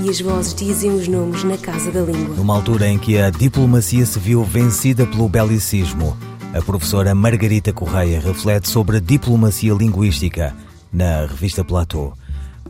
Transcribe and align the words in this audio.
e 0.00 0.08
as 0.08 0.20
vozes 0.20 0.54
dizem 0.54 0.90
os 0.92 1.08
nomes 1.08 1.44
na 1.44 1.58
casa 1.58 1.90
da 1.90 2.00
língua. 2.00 2.36
Numa 2.36 2.54
altura 2.54 2.88
em 2.88 2.98
que 2.98 3.18
a 3.18 3.30
diplomacia 3.30 4.06
se 4.06 4.18
viu 4.18 4.44
vencida 4.44 5.06
pelo 5.06 5.28
belicismo, 5.28 6.16
a 6.54 6.62
professora 6.62 7.14
Margarita 7.14 7.72
Correia 7.72 8.20
reflete 8.20 8.68
sobre 8.68 8.98
a 8.98 9.00
diplomacia 9.00 9.72
linguística 9.74 10.54
na 10.92 11.26
revista 11.26 11.64
Platô. 11.64 12.12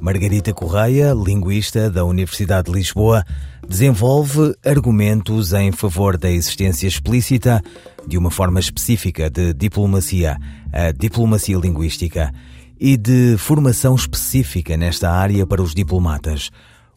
Margarita 0.00 0.52
Correia, 0.52 1.14
linguista 1.14 1.88
da 1.88 2.04
Universidade 2.04 2.70
de 2.70 2.76
Lisboa, 2.76 3.24
desenvolve 3.68 4.54
argumentos 4.64 5.52
em 5.52 5.70
favor 5.70 6.18
da 6.18 6.30
existência 6.30 6.88
explícita 6.88 7.62
de 8.06 8.18
uma 8.18 8.30
forma 8.30 8.58
específica 8.58 9.30
de 9.30 9.54
diplomacia, 9.54 10.36
a 10.72 10.90
diplomacia 10.90 11.56
linguística, 11.56 12.32
e 12.80 12.96
de 12.96 13.36
formação 13.38 13.94
específica 13.94 14.76
nesta 14.76 15.08
área 15.08 15.46
para 15.46 15.62
os 15.62 15.72
diplomatas. 15.72 16.50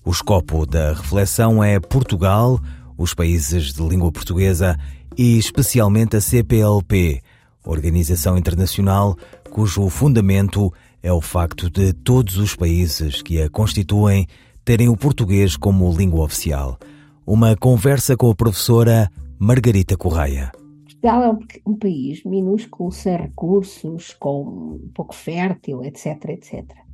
O 0.06 0.12
escopo 0.12 0.68
da 0.68 0.94
reflexão 0.94 1.64
é 1.64 1.80
Portugal, 1.80 2.60
os 2.96 3.16
países 3.16 3.74
de 3.74 3.82
língua 3.82 4.12
portuguesa 4.12 4.78
e 5.18 5.36
especialmente 5.40 6.16
a 6.16 6.22
CPLP, 6.22 7.24
organização 7.66 8.38
internacional 8.38 9.18
cujo 9.50 9.90
fundamento 9.90 10.72
é 11.02 11.12
o 11.12 11.20
facto 11.20 11.72
de 11.72 11.92
todos 11.92 12.38
os 12.38 12.56
países 12.56 13.24
que 13.24 13.42
a 13.42 13.50
constituem 13.50 14.28
terem 14.64 14.90
o 14.90 14.96
português 14.96 15.58
como 15.58 15.92
língua 15.92 16.24
oficial. 16.24 16.78
Uma 17.26 17.56
conversa 17.56 18.16
com 18.16 18.30
a 18.30 18.36
professora 18.36 19.10
Margarita 19.40 19.98
Correia. 19.98 20.52
Portugal 20.84 21.24
é 21.24 21.30
um, 21.32 21.72
um 21.74 21.76
país 21.78 22.24
minúsculo, 22.24 22.92
sem 22.92 23.18
recursos, 23.18 24.16
com 24.20 24.44
um 24.44 24.92
pouco 24.94 25.16
fértil, 25.16 25.84
etc, 25.84 26.30
etc. 26.30 26.85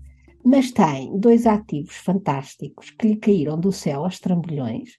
Mas 0.44 0.72
tem 0.72 1.18
dois 1.20 1.46
ativos 1.46 1.96
fantásticos 1.96 2.90
que 2.92 3.08
lhe 3.08 3.16
caíram 3.18 3.60
do 3.60 3.72
céu 3.72 4.04
aos 4.04 4.20
trambolhões 4.20 4.98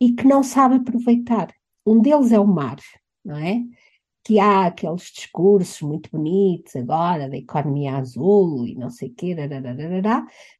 e 0.00 0.12
que 0.12 0.26
não 0.26 0.42
sabe 0.42 0.76
aproveitar. 0.76 1.52
Um 1.86 2.00
deles 2.00 2.32
é 2.32 2.38
o 2.38 2.46
mar, 2.46 2.78
não 3.24 3.36
é? 3.36 3.62
que 4.24 4.38
há 4.38 4.66
aqueles 4.66 5.10
discursos 5.10 5.80
muito 5.80 6.10
bonitos 6.10 6.76
agora 6.76 7.28
da 7.28 7.36
economia 7.36 7.96
azul 7.96 8.66
e 8.66 8.74
não 8.74 8.90
sei 8.90 9.08
o 9.08 9.14
quê, 9.14 9.34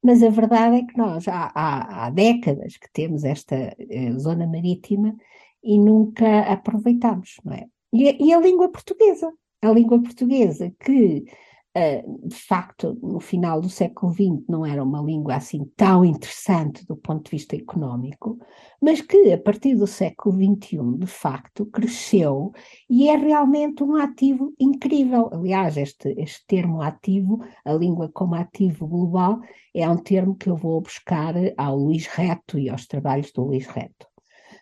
mas 0.02 0.22
a 0.22 0.30
verdade 0.30 0.76
é 0.76 0.82
que 0.84 0.96
nós 0.96 1.28
há, 1.28 1.52
há, 1.54 2.06
há 2.06 2.10
décadas 2.10 2.76
que 2.76 2.90
temos 2.92 3.22
esta 3.22 3.54
eh, 3.78 4.12
zona 4.18 4.46
marítima 4.46 5.14
e 5.62 5.78
nunca 5.78 6.40
aproveitamos, 6.52 7.36
não 7.44 7.52
é? 7.52 7.66
E, 7.92 8.28
e 8.28 8.32
a 8.32 8.40
língua 8.40 8.70
portuguesa, 8.70 9.30
a 9.62 9.70
língua 9.70 10.02
portuguesa 10.02 10.72
que 10.80 11.24
de 11.72 12.34
facto, 12.34 12.98
no 13.00 13.20
final 13.20 13.60
do 13.60 13.68
século 13.68 14.12
XX 14.12 14.44
não 14.48 14.66
era 14.66 14.82
uma 14.82 15.00
língua 15.00 15.36
assim 15.36 15.64
tão 15.76 16.04
interessante 16.04 16.84
do 16.84 16.96
ponto 16.96 17.24
de 17.24 17.30
vista 17.30 17.54
económico, 17.54 18.38
mas 18.82 19.00
que 19.00 19.32
a 19.32 19.38
partir 19.38 19.76
do 19.76 19.86
século 19.86 20.34
XXI, 20.34 20.98
de 20.98 21.06
facto, 21.06 21.66
cresceu 21.66 22.50
e 22.88 23.08
é 23.08 23.16
realmente 23.16 23.84
um 23.84 23.94
ativo 23.94 24.52
incrível. 24.58 25.30
Aliás, 25.32 25.76
este, 25.76 26.12
este 26.18 26.44
termo 26.46 26.82
ativo, 26.82 27.40
a 27.64 27.72
língua 27.72 28.10
como 28.12 28.34
ativo 28.34 28.88
global, 28.88 29.38
é 29.72 29.88
um 29.88 29.96
termo 29.96 30.34
que 30.34 30.50
eu 30.50 30.56
vou 30.56 30.80
buscar 30.80 31.34
ao 31.56 31.76
Luís 31.76 32.06
Reto 32.08 32.58
e 32.58 32.68
aos 32.68 32.86
trabalhos 32.86 33.30
do 33.30 33.44
Luís 33.44 33.66
Reto. 33.68 34.08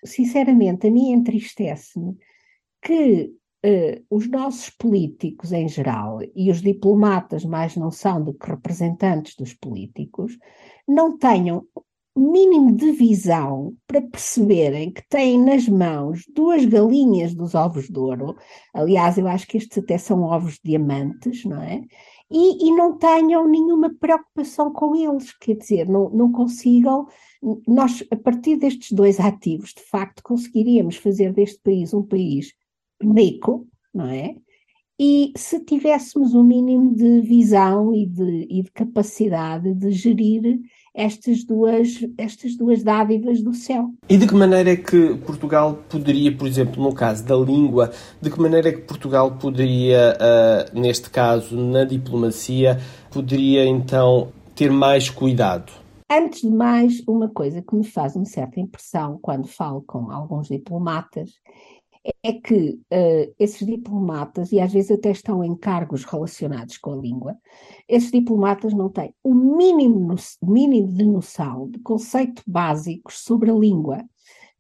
Sinceramente, 0.04 0.86
a 0.86 0.91
mim 0.91 1.12
entristece-me 1.12 2.18
que 2.82 3.32
Uh, 3.64 4.04
os 4.08 4.28
nossos 4.30 4.70
políticos 4.70 5.50
em 5.50 5.69
geral 5.69 6.20
e 6.34 6.48
os 6.48 6.62
diplomatas 6.62 7.44
mais 7.44 7.74
não 7.74 7.91
são 7.91 8.22
do 8.22 8.32
que 8.32 8.48
representantes 8.48 9.34
dos 9.34 9.52
políticos, 9.52 10.38
não 10.86 11.19
tenham 11.19 11.66
mínimo 12.18 12.74
de 12.74 12.92
visão 12.92 13.74
para 13.86 14.02
perceberem 14.02 14.91
que 14.91 15.06
têm 15.08 15.41
nas 15.42 15.68
mãos 15.68 16.24
duas 16.34 16.64
galinhas 16.64 17.34
dos 17.34 17.54
ovos 17.54 17.88
de 17.88 17.98
ouro. 17.98 18.36
Aliás, 18.74 19.16
eu 19.16 19.26
acho 19.28 19.47
que 19.47 19.56
estes 19.56 19.78
até 19.78 19.97
são 19.97 20.22
ovos 20.22 20.54
de 20.54 20.70
diamantes, 20.70 21.44
não 21.44 21.62
é? 21.62 21.82
E, 22.30 22.68
e 22.68 22.72
não 22.72 22.98
tenham 22.98 23.48
nenhuma 23.48 23.94
preocupação 23.94 24.70
com 24.72 24.94
eles, 24.94 25.32
quer 25.38 25.56
dizer, 25.56 25.88
não, 25.88 26.10
não 26.10 26.30
consigam. 26.30 27.06
Nós, 27.66 28.04
a 28.10 28.16
partir 28.16 28.56
destes 28.56 28.92
dois 28.92 29.18
ativos, 29.18 29.72
de 29.72 29.82
facto, 29.82 30.22
conseguiríamos 30.22 30.97
fazer 30.97 31.32
deste 31.32 31.60
país 31.60 31.94
um 31.94 32.02
país 32.02 32.52
rico, 33.03 33.66
não 33.94 34.06
é? 34.06 34.36
E 35.00 35.32
se 35.36 35.60
tivéssemos 35.60 36.34
o 36.34 36.41
um 36.41 36.42
mínimo 36.42 36.92
de 36.92 37.20
visão 37.20 37.94
e 37.94 38.04
de, 38.04 38.48
e 38.50 38.62
de, 38.64 38.70
capacidade 38.72 39.72
de 39.72 39.92
gerir 39.92 40.59
estas 40.92 41.44
duas, 41.44 42.04
estas 42.19 42.56
duas 42.56 42.82
dádivas 42.82 43.41
do 43.41 43.54
céu. 43.54 43.91
E 44.09 44.16
de 44.16 44.26
que 44.26 44.34
maneira 44.34 44.70
é 44.70 44.76
que 44.76 45.14
Portugal 45.25 45.78
poderia, 45.88 46.36
por 46.36 46.48
exemplo, 46.48 46.82
no 46.82 46.92
caso 46.92 47.25
da 47.25 47.36
língua, 47.36 47.92
de 48.20 48.28
que 48.28 48.41
maneira 48.41 48.70
é 48.70 48.72
que 48.72 48.82
Portugal 48.82 49.36
poderia, 49.38 50.19
uh, 50.19 50.80
neste 50.80 51.09
caso, 51.10 51.56
na 51.56 51.84
diplomacia, 51.84 52.80
poderia 53.09 53.65
então 53.65 54.32
ter 54.56 54.72
mais 54.72 55.09
cuidado? 55.09 55.72
Antes 56.10 56.41
de 56.41 56.50
mais, 56.50 57.03
uma 57.06 57.28
coisa 57.28 57.62
que 57.62 57.76
me 57.76 57.84
faz 57.84 58.16
uma 58.16 58.25
certa 58.25 58.59
impressão 58.59 59.16
quando 59.22 59.47
falo 59.47 59.84
com 59.86 60.10
alguns 60.10 60.48
diplomatas 60.48 61.30
é 62.22 62.32
que 62.32 62.81
uh, 62.92 63.34
esses 63.38 63.66
diplomatas, 63.66 64.53
e 64.53 64.60
às 64.60 64.72
vezes 64.72 64.91
até 64.91 65.10
estão 65.10 65.42
em 65.42 65.56
cargos 65.56 66.04
relacionados 66.04 66.78
com 66.78 66.92
a 66.92 66.97
língua, 66.97 67.36
esses 67.88 68.10
diplomatas 68.10 68.72
não 68.72 68.88
têm 68.88 69.14
o 69.22 69.34
mínimo, 69.34 70.14
mínimo 70.42 70.92
de 70.92 71.04
noção 71.04 71.69
de 71.69 71.78
conceitos 71.81 72.42
básicos 72.47 73.19
sobre 73.20 73.50
a 73.50 73.54
língua 73.54 74.04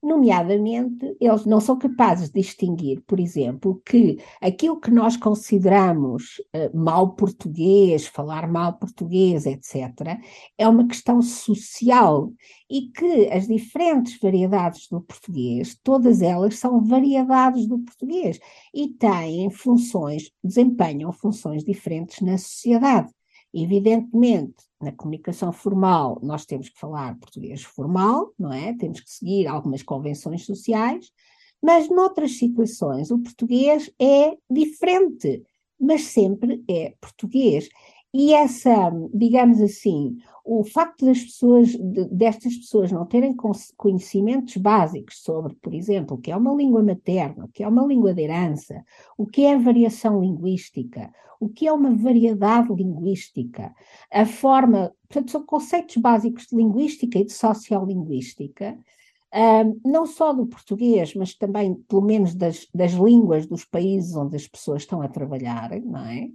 Nomeadamente, 0.00 1.16
eles 1.20 1.44
não 1.44 1.60
são 1.60 1.76
capazes 1.76 2.28
de 2.30 2.40
distinguir, 2.40 3.02
por 3.04 3.18
exemplo, 3.18 3.82
que 3.84 4.18
aquilo 4.40 4.80
que 4.80 4.92
nós 4.92 5.16
consideramos 5.16 6.38
uh, 6.54 6.76
mal 6.76 7.16
português, 7.16 8.06
falar 8.06 8.46
mal 8.46 8.78
português, 8.78 9.44
etc., 9.44 10.16
é 10.56 10.68
uma 10.68 10.86
questão 10.86 11.20
social 11.20 12.32
e 12.70 12.82
que 12.92 13.28
as 13.28 13.48
diferentes 13.48 14.18
variedades 14.20 14.88
do 14.88 15.00
português, 15.00 15.76
todas 15.82 16.22
elas 16.22 16.56
são 16.56 16.80
variedades 16.80 17.66
do 17.66 17.80
português 17.80 18.38
e 18.72 18.88
têm 18.88 19.50
funções, 19.50 20.30
desempenham 20.44 21.10
funções 21.12 21.64
diferentes 21.64 22.20
na 22.20 22.38
sociedade. 22.38 23.12
Evidentemente, 23.52 24.67
na 24.80 24.92
comunicação 24.92 25.52
formal, 25.52 26.18
nós 26.22 26.44
temos 26.46 26.68
que 26.68 26.78
falar 26.78 27.18
português 27.18 27.62
formal, 27.62 28.32
não 28.38 28.52
é? 28.52 28.74
Temos 28.76 29.00
que 29.00 29.10
seguir 29.10 29.46
algumas 29.46 29.82
convenções 29.82 30.44
sociais, 30.44 31.10
mas 31.60 31.88
noutras 31.88 32.38
situações 32.38 33.10
o 33.10 33.18
português 33.18 33.90
é 34.00 34.36
diferente, 34.48 35.42
mas 35.80 36.02
sempre 36.02 36.62
é 36.68 36.94
português. 37.00 37.68
E 38.12 38.32
essa, 38.32 38.90
digamos 39.12 39.60
assim, 39.60 40.16
o 40.42 40.64
facto 40.64 41.04
das 41.04 41.22
pessoas, 41.22 41.76
destas 42.10 42.56
pessoas 42.56 42.90
não 42.90 43.04
terem 43.04 43.36
conhecimentos 43.76 44.56
básicos 44.56 45.22
sobre, 45.22 45.54
por 45.56 45.74
exemplo, 45.74 46.16
o 46.16 46.20
que 46.20 46.30
é 46.30 46.36
uma 46.36 46.54
língua 46.54 46.82
materna, 46.82 47.44
o 47.44 47.48
que 47.48 47.62
é 47.62 47.68
uma 47.68 47.84
língua 47.84 48.14
de 48.14 48.22
herança, 48.22 48.82
o 49.16 49.26
que 49.26 49.44
é 49.44 49.58
variação 49.58 50.22
linguística, 50.22 51.12
o 51.38 51.50
que 51.50 51.66
é 51.66 51.72
uma 51.72 51.94
variedade 51.94 52.72
linguística, 52.72 53.74
a 54.10 54.24
forma, 54.24 54.92
portanto, 55.06 55.30
são 55.30 55.44
conceitos 55.44 55.96
básicos 55.98 56.46
de 56.46 56.56
linguística 56.56 57.18
e 57.18 57.26
de 57.26 57.32
sociolinguística, 57.32 58.78
não 59.84 60.06
só 60.06 60.32
do 60.32 60.46
português, 60.46 61.14
mas 61.14 61.34
também, 61.34 61.74
pelo 61.86 62.02
menos, 62.02 62.34
das, 62.34 62.66
das 62.74 62.92
línguas 62.92 63.46
dos 63.46 63.66
países 63.66 64.16
onde 64.16 64.34
as 64.34 64.48
pessoas 64.48 64.82
estão 64.82 65.02
a 65.02 65.08
trabalhar, 65.08 65.78
não 65.82 66.06
é? 66.06 66.28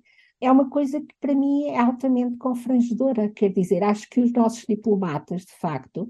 É 0.44 0.52
uma 0.52 0.70
coisa 0.70 1.00
que 1.00 1.16
para 1.20 1.34
mim 1.34 1.64
é 1.66 1.80
altamente 1.80 2.38
confrangedora. 2.38 3.30
Quer 3.30 3.50
dizer, 3.50 3.84
acho 3.84 4.10
que 4.10 4.20
os 4.20 4.32
nossos 4.34 4.66
diplomatas, 4.68 5.42
de 5.46 5.54
facto, 5.54 6.10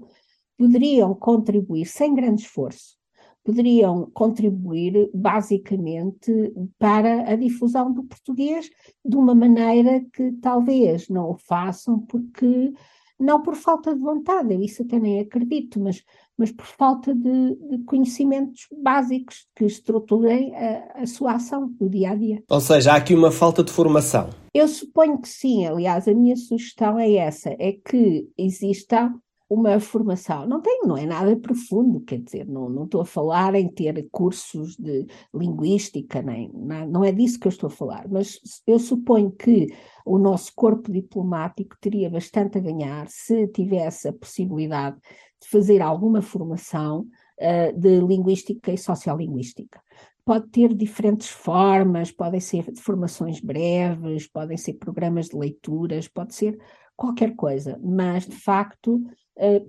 poderiam 0.58 1.14
contribuir 1.14 1.86
sem 1.86 2.14
grande 2.14 2.42
esforço, 2.42 2.96
poderiam 3.44 4.10
contribuir 4.12 5.10
basicamente 5.14 6.52
para 6.78 7.30
a 7.30 7.36
difusão 7.36 7.92
do 7.92 8.04
português 8.04 8.68
de 9.04 9.16
uma 9.16 9.34
maneira 9.34 10.04
que 10.12 10.32
talvez 10.40 11.08
não 11.08 11.30
o 11.30 11.38
façam 11.38 12.00
porque 12.00 12.72
não 13.18 13.42
por 13.42 13.54
falta 13.54 13.94
de 13.94 14.00
vontade, 14.00 14.52
eu 14.52 14.60
isso 14.60 14.82
até 14.82 14.98
nem 14.98 15.20
acredito, 15.20 15.80
mas, 15.80 16.02
mas 16.36 16.50
por 16.50 16.66
falta 16.66 17.14
de, 17.14 17.54
de 17.70 17.84
conhecimentos 17.84 18.66
básicos 18.82 19.46
que 19.54 19.64
estruturem 19.64 20.54
a, 20.54 21.02
a, 21.02 21.06
sua 21.06 21.34
ação 21.34 21.68
do 21.68 21.88
dia 21.88 22.10
a 22.10 22.14
dia. 22.14 22.42
Ou 22.48 22.60
seja, 22.60 22.92
há 22.92 22.96
aqui 22.96 23.14
uma 23.14 23.30
falta 23.30 23.62
de 23.62 23.72
formação. 23.72 24.30
Eu 24.52 24.68
suponho 24.68 25.20
que 25.20 25.28
sim, 25.28 25.66
aliás, 25.66 26.08
a 26.08 26.14
minha 26.14 26.36
sugestão 26.36 26.98
é 26.98 27.12
essa: 27.14 27.50
é 27.58 27.72
que 27.72 28.28
exista 28.36 29.12
uma 29.48 29.78
formação. 29.78 30.46
Não 30.46 30.60
tem, 30.60 30.80
não 30.84 30.96
é 30.96 31.04
nada 31.04 31.36
profundo, 31.36 32.00
quer 32.00 32.18
dizer, 32.18 32.46
não, 32.48 32.68
não 32.68 32.84
estou 32.84 33.02
a 33.02 33.06
falar 33.06 33.54
em 33.54 33.68
ter 33.68 34.08
cursos 34.10 34.76
de 34.76 35.06
linguística, 35.34 36.22
nem, 36.22 36.50
não, 36.52 37.04
é 37.04 37.12
disso 37.12 37.38
que 37.38 37.46
eu 37.46 37.50
estou 37.50 37.68
a 37.68 37.70
falar, 37.70 38.08
mas 38.08 38.40
eu 38.66 38.78
suponho 38.78 39.30
que 39.30 39.66
o 40.04 40.18
nosso 40.18 40.52
corpo 40.54 40.90
diplomático 40.90 41.76
teria 41.80 42.08
bastante 42.08 42.58
a 42.58 42.60
ganhar 42.60 43.06
se 43.08 43.46
tivesse 43.48 44.08
a 44.08 44.12
possibilidade 44.12 44.96
de 45.40 45.48
fazer 45.48 45.82
alguma 45.82 46.22
formação 46.22 47.06
uh, 47.40 47.78
de 47.78 48.00
linguística 48.00 48.72
e 48.72 48.78
sociolinguística. 48.78 49.80
Pode 50.24 50.48
ter 50.48 50.72
diferentes 50.72 51.28
formas, 51.28 52.10
podem 52.10 52.40
ser 52.40 52.64
formações 52.76 53.40
breves, 53.40 54.26
podem 54.26 54.56
ser 54.56 54.74
programas 54.74 55.28
de 55.28 55.36
leituras, 55.36 56.08
pode 56.08 56.34
ser 56.34 56.58
qualquer 56.96 57.34
coisa, 57.34 57.78
mas 57.82 58.26
de 58.26 58.34
facto 58.34 59.04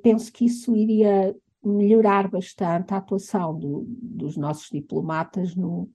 penso 0.01 0.31
que 0.31 0.45
isso 0.45 0.75
iria 0.75 1.35
melhorar 1.63 2.29
bastante 2.29 2.94
a 2.94 2.97
atuação 2.97 3.57
do, 3.57 3.85
dos 3.88 4.38
nossos 4.38 4.69
diplomatas 4.69 5.56
no, 5.56 5.89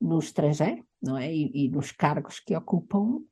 no 0.00 0.18
estrangeiro, 0.18 0.82
não 1.00 1.16
é? 1.16 1.32
E, 1.32 1.50
e 1.54 1.68
nos 1.68 1.92
cargos 1.92 2.40
que 2.40 2.56
ocupam 2.56 3.18
uh, 3.18 3.22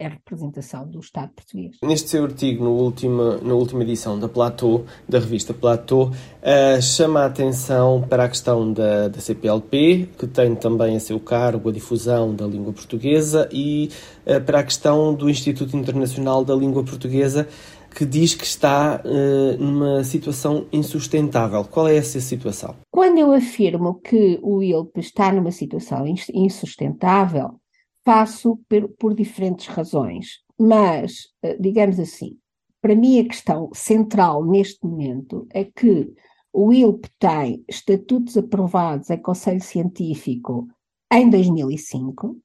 a 0.00 0.08
representação 0.08 0.88
do 0.88 0.98
Estado 0.98 1.32
português. 1.34 1.76
Neste 1.82 2.08
seu 2.08 2.24
artigo, 2.24 2.64
no 2.64 2.70
última, 2.70 3.36
na 3.38 3.54
última 3.54 3.82
edição 3.82 4.18
da 4.18 4.28
Platô, 4.28 4.84
da 5.06 5.18
revista 5.18 5.52
Platô, 5.52 6.04
uh, 6.06 6.82
chama 6.82 7.20
a 7.20 7.26
atenção 7.26 8.02
para 8.08 8.24
a 8.24 8.28
questão 8.28 8.72
da, 8.72 9.08
da 9.08 9.20
CPLP, 9.20 10.08
que 10.18 10.26
tem 10.26 10.54
também 10.54 10.96
a 10.96 11.00
seu 11.00 11.20
cargo 11.20 11.68
a 11.68 11.72
difusão 11.72 12.34
da 12.34 12.46
língua 12.46 12.72
portuguesa, 12.72 13.48
e 13.52 13.90
uh, 14.26 14.40
para 14.40 14.60
a 14.60 14.64
questão 14.64 15.14
do 15.14 15.28
Instituto 15.28 15.76
Internacional 15.76 16.42
da 16.44 16.54
Língua 16.54 16.82
Portuguesa, 16.82 17.46
que 17.94 18.04
diz 18.04 18.34
que 18.34 18.44
está 18.44 19.00
uh, 19.04 19.62
numa 19.62 20.02
situação 20.02 20.66
insustentável. 20.72 21.64
Qual 21.64 21.86
é 21.86 21.96
essa 21.96 22.20
situação? 22.20 22.76
Quando 22.90 23.18
eu 23.18 23.32
afirmo 23.32 24.00
que 24.00 24.38
o 24.42 24.62
ILP 24.62 24.98
está 24.98 25.32
numa 25.32 25.52
situação 25.52 26.04
insustentável, 26.34 27.60
faço 28.04 28.58
por, 28.68 28.88
por 28.98 29.14
diferentes 29.14 29.66
razões. 29.68 30.40
Mas, 30.58 31.28
uh, 31.44 31.60
digamos 31.60 32.00
assim, 32.00 32.36
para 32.82 32.96
mim 32.96 33.20
a 33.20 33.24
questão 33.24 33.70
central 33.72 34.44
neste 34.44 34.84
momento 34.84 35.46
é 35.50 35.64
que 35.64 36.12
o 36.52 36.72
ILP 36.72 37.06
tem 37.18 37.64
estatutos 37.68 38.36
aprovados 38.36 39.08
em 39.10 39.22
Conselho 39.22 39.62
Científico 39.62 40.68
em 41.12 41.30
2005, 41.30 42.36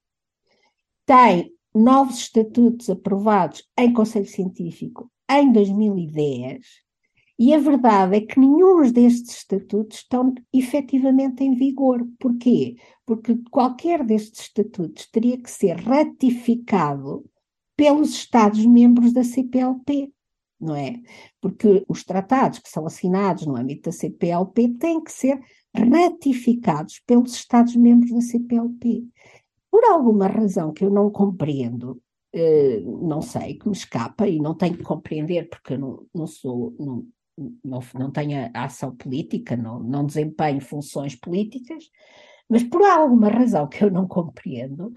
tem 1.05 1.51
novos 1.73 2.19
estatutos 2.19 2.89
aprovados 2.89 3.63
em 3.77 3.91
Conselho 3.91 4.27
Científico 4.27 5.09
em 5.29 5.51
2010, 5.51 6.65
e 7.39 7.53
a 7.53 7.57
verdade 7.57 8.17
é 8.17 8.21
que 8.21 8.37
nenhum 8.37 8.81
destes 8.91 9.37
estatutos 9.37 9.99
estão 9.99 10.33
efetivamente 10.53 11.41
em 11.41 11.55
vigor. 11.55 12.05
Porquê? 12.19 12.75
Porque 13.05 13.39
qualquer 13.49 14.05
destes 14.05 14.41
estatutos 14.41 15.07
teria 15.09 15.41
que 15.41 15.49
ser 15.49 15.77
ratificado 15.77 17.23
pelos 17.77 18.13
Estados-membros 18.13 19.13
da 19.13 19.23
CPLP, 19.23 20.11
não 20.59 20.75
é? 20.75 20.99
Porque 21.39 21.85
os 21.87 22.03
tratados 22.03 22.59
que 22.59 22.69
são 22.69 22.85
assinados 22.85 23.45
no 23.45 23.55
âmbito 23.55 23.83
da 23.89 23.93
CPLP 23.93 24.75
têm 24.77 25.01
que 25.01 25.11
ser 25.13 25.39
ratificados 25.73 27.01
pelos 27.07 27.33
Estados-membros 27.35 28.11
da 28.11 28.21
CPLP. 28.21 29.05
Por 29.71 29.85
alguma 29.85 30.27
razão 30.27 30.73
que 30.73 30.83
eu 30.83 30.89
não 30.89 31.09
compreendo, 31.09 32.01
eh, 32.33 32.81
não 32.83 33.21
sei, 33.21 33.55
que 33.55 33.67
me 33.67 33.75
escapa 33.75 34.27
e 34.27 34.39
não 34.39 34.53
tenho 34.55 34.77
que 34.77 34.83
compreender 34.83 35.49
porque 35.49 35.73
eu 35.73 35.79
não, 35.79 36.05
não 36.13 36.27
sou, 36.27 36.75
não, 36.79 37.05
não, 37.63 37.79
não 37.95 38.11
tenho 38.11 38.49
ação 38.53 38.95
política, 38.95 39.57
não, 39.57 39.79
não 39.79 40.05
desempenho 40.05 40.61
funções 40.61 41.15
políticas, 41.15 41.89
mas 42.47 42.63
por 42.63 42.83
alguma 42.83 43.29
razão 43.29 43.67
que 43.67 43.83
eu 43.83 43.91
não 43.91 44.07
compreendo, 44.07 44.93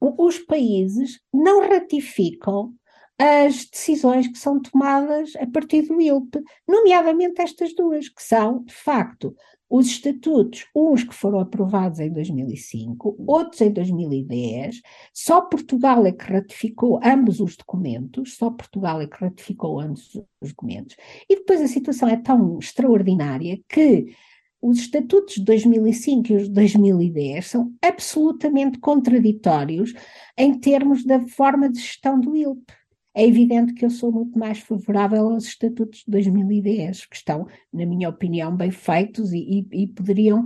os 0.00 0.38
países 0.38 1.20
não 1.32 1.60
ratificam 1.60 2.74
as 3.18 3.66
decisões 3.66 4.26
que 4.26 4.38
são 4.38 4.60
tomadas 4.60 5.36
a 5.36 5.46
partir 5.46 5.82
do 5.82 6.00
ILP, 6.00 6.42
nomeadamente 6.66 7.40
estas 7.40 7.74
duas, 7.74 8.08
que 8.08 8.22
são, 8.22 8.64
de 8.64 8.74
facto, 8.74 9.34
os 9.68 9.86
estatutos, 9.86 10.66
uns 10.74 11.02
que 11.02 11.14
foram 11.14 11.40
aprovados 11.40 11.98
em 11.98 12.12
2005, 12.12 13.16
outros 13.26 13.60
em 13.60 13.72
2010, 13.72 14.80
só 15.12 15.40
Portugal 15.40 16.06
é 16.06 16.12
que 16.12 16.24
ratificou 16.24 17.00
ambos 17.02 17.40
os 17.40 17.56
documentos, 17.56 18.36
só 18.36 18.50
Portugal 18.50 19.00
é 19.00 19.06
que 19.06 19.16
ratificou 19.18 19.80
ambos 19.80 20.14
os 20.40 20.50
documentos, 20.50 20.96
e 21.28 21.36
depois 21.36 21.60
a 21.60 21.66
situação 21.66 22.08
é 22.08 22.16
tão 22.16 22.58
extraordinária 22.58 23.58
que 23.68 24.14
os 24.60 24.78
estatutos 24.78 25.34
de 25.34 25.44
2005 25.44 26.32
e 26.32 26.36
os 26.36 26.44
de 26.44 26.54
2010 26.54 27.46
são 27.46 27.74
absolutamente 27.82 28.78
contraditórios 28.78 29.92
em 30.38 30.58
termos 30.58 31.04
da 31.04 31.20
forma 31.26 31.68
de 31.68 31.78
gestão 31.78 32.18
do 32.18 32.34
ILP. 32.34 32.72
É 33.14 33.24
evidente 33.24 33.74
que 33.74 33.84
eu 33.84 33.90
sou 33.90 34.10
muito 34.10 34.36
mais 34.36 34.58
favorável 34.58 35.28
aos 35.30 35.44
estatutos 35.44 36.00
de 36.00 36.10
2010, 36.10 37.06
que 37.06 37.16
estão, 37.16 37.46
na 37.72 37.86
minha 37.86 38.08
opinião, 38.08 38.54
bem 38.56 38.72
feitos 38.72 39.32
e, 39.32 39.38
e, 39.70 39.82
e 39.84 39.86
poderiam 39.86 40.44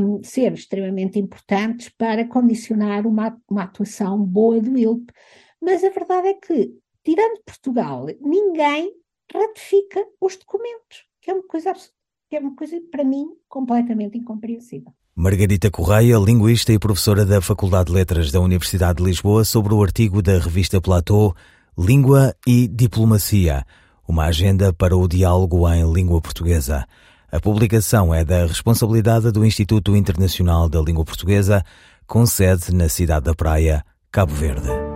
um, 0.00 0.22
ser 0.22 0.54
extremamente 0.54 1.18
importantes 1.18 1.90
para 1.90 2.26
condicionar 2.26 3.06
uma, 3.06 3.38
uma 3.48 3.64
atuação 3.64 4.18
boa 4.18 4.58
do 4.60 4.78
ILP. 4.78 5.12
Mas 5.60 5.84
a 5.84 5.90
verdade 5.90 6.28
é 6.28 6.34
que, 6.34 6.74
tirando 7.04 7.42
Portugal, 7.44 8.06
ninguém 8.20 8.94
ratifica 9.30 10.02
os 10.18 10.36
documentos, 10.36 11.04
que 11.20 11.30
é 11.30 11.34
uma 11.34 11.46
coisa 11.46 11.74
que 12.30 12.36
é 12.36 12.38
uma 12.40 12.54
coisa, 12.54 12.80
para 12.92 13.02
mim, 13.02 13.26
completamente 13.48 14.16
incompreensível. 14.16 14.94
Margarita 15.16 15.68
Correia, 15.68 16.16
linguista 16.16 16.72
e 16.72 16.78
professora 16.78 17.26
da 17.26 17.42
Faculdade 17.42 17.86
de 17.86 17.92
Letras 17.92 18.30
da 18.30 18.40
Universidade 18.40 18.98
de 18.98 19.04
Lisboa, 19.04 19.44
sobre 19.44 19.74
o 19.74 19.82
artigo 19.82 20.22
da 20.22 20.38
revista 20.38 20.80
Platô 20.80 21.34
Língua 21.80 22.34
e 22.46 22.68
Diplomacia, 22.68 23.64
uma 24.06 24.26
agenda 24.26 24.70
para 24.70 24.94
o 24.94 25.08
diálogo 25.08 25.66
em 25.66 25.90
língua 25.90 26.20
portuguesa. 26.20 26.86
A 27.32 27.40
publicação 27.40 28.14
é 28.14 28.22
da 28.22 28.44
responsabilidade 28.44 29.32
do 29.32 29.46
Instituto 29.46 29.96
Internacional 29.96 30.68
da 30.68 30.78
Língua 30.78 31.06
Portuguesa, 31.06 31.64
com 32.06 32.26
sede 32.26 32.74
na 32.74 32.86
cidade 32.90 33.24
da 33.24 33.34
Praia, 33.34 33.82
Cabo 34.12 34.34
Verde. 34.34 34.89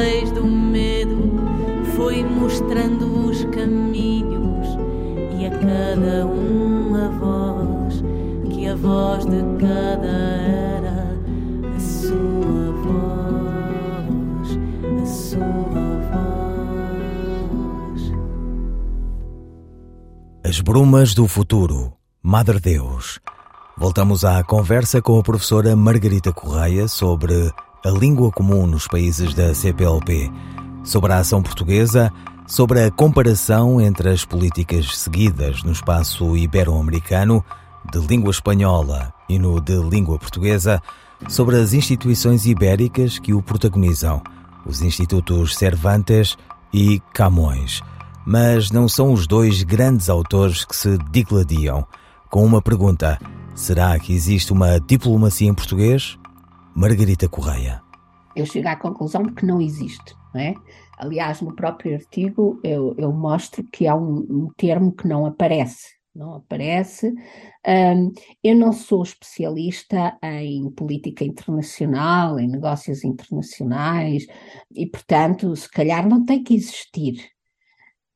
Leis 0.00 0.30
do 0.32 0.44
medo, 0.44 1.32
foi 1.94 2.24
mostrando 2.24 3.28
os 3.28 3.44
caminhos 3.44 4.66
e 5.38 5.46
a 5.46 5.50
cada 5.50 6.26
um 6.26 6.94
a 6.96 7.08
voz, 7.10 8.02
que 8.50 8.66
a 8.66 8.74
voz 8.74 9.24
de 9.24 9.40
cada 9.60 10.06
era 10.06 11.16
a 11.76 11.80
sua 11.80 12.72
voz, 12.82 14.58
a 15.00 15.06
sua 15.06 16.00
voz. 16.10 16.52
As 20.44 20.60
Brumas 20.60 21.14
do 21.14 21.28
Futuro, 21.28 21.92
Madre 22.22 22.58
Deus. 22.58 23.20
Voltamos 23.76 24.24
à 24.24 24.42
conversa 24.42 25.00
com 25.02 25.18
a 25.18 25.22
professora 25.22 25.74
Margarita 25.76 26.32
Correia 26.32 26.86
sobre 26.88 27.52
a 27.84 27.90
língua 27.90 28.32
comum 28.32 28.66
nos 28.66 28.88
países 28.88 29.34
da 29.34 29.54
CPLP, 29.54 30.32
sobre 30.82 31.12
a 31.12 31.18
ação 31.18 31.42
portuguesa, 31.42 32.10
sobre 32.46 32.82
a 32.82 32.90
comparação 32.90 33.78
entre 33.78 34.08
as 34.08 34.24
políticas 34.24 34.96
seguidas 34.96 35.62
no 35.62 35.70
espaço 35.70 36.34
ibero-americano, 36.34 37.44
de 37.92 37.98
língua 37.98 38.30
espanhola 38.30 39.12
e 39.28 39.38
no 39.38 39.60
de 39.60 39.76
língua 39.76 40.18
portuguesa, 40.18 40.82
sobre 41.28 41.56
as 41.56 41.74
instituições 41.74 42.46
ibéricas 42.46 43.18
que 43.18 43.34
o 43.34 43.42
protagonizam, 43.42 44.22
os 44.64 44.80
Institutos 44.80 45.54
Cervantes 45.54 46.38
e 46.72 47.02
Camões. 47.12 47.82
Mas 48.24 48.70
não 48.70 48.88
são 48.88 49.12
os 49.12 49.26
dois 49.26 49.62
grandes 49.62 50.08
autores 50.08 50.64
que 50.64 50.74
se 50.74 50.96
digladiam. 51.10 51.86
Com 52.30 52.46
uma 52.46 52.62
pergunta: 52.62 53.18
será 53.54 53.98
que 53.98 54.14
existe 54.14 54.54
uma 54.54 54.80
diplomacia 54.80 55.48
em 55.48 55.52
português? 55.52 56.18
Margarita 56.76 57.28
Correia. 57.28 57.80
Eu 58.34 58.44
chego 58.44 58.66
à 58.66 58.74
conclusão 58.74 59.22
de 59.22 59.32
que 59.32 59.46
não 59.46 59.60
existe, 59.60 60.12
não 60.34 60.40
é? 60.40 60.54
Aliás, 60.98 61.40
no 61.40 61.54
próprio 61.54 61.94
artigo 61.94 62.58
eu, 62.64 62.96
eu 62.98 63.12
mostro 63.12 63.62
que 63.72 63.86
há 63.86 63.94
um, 63.94 64.26
um 64.28 64.48
termo 64.56 64.90
que 64.90 65.06
não 65.06 65.24
aparece, 65.24 65.94
não 66.12 66.34
aparece. 66.34 67.14
Um, 67.64 68.12
eu 68.42 68.56
não 68.56 68.72
sou 68.72 69.04
especialista 69.04 70.18
em 70.20 70.68
política 70.72 71.24
internacional, 71.24 72.40
em 72.40 72.48
negócios 72.48 73.04
internacionais, 73.04 74.26
e, 74.74 74.84
portanto, 74.84 75.54
se 75.54 75.70
calhar 75.70 76.08
não 76.08 76.24
tem 76.24 76.42
que 76.42 76.54
existir. 76.54 77.24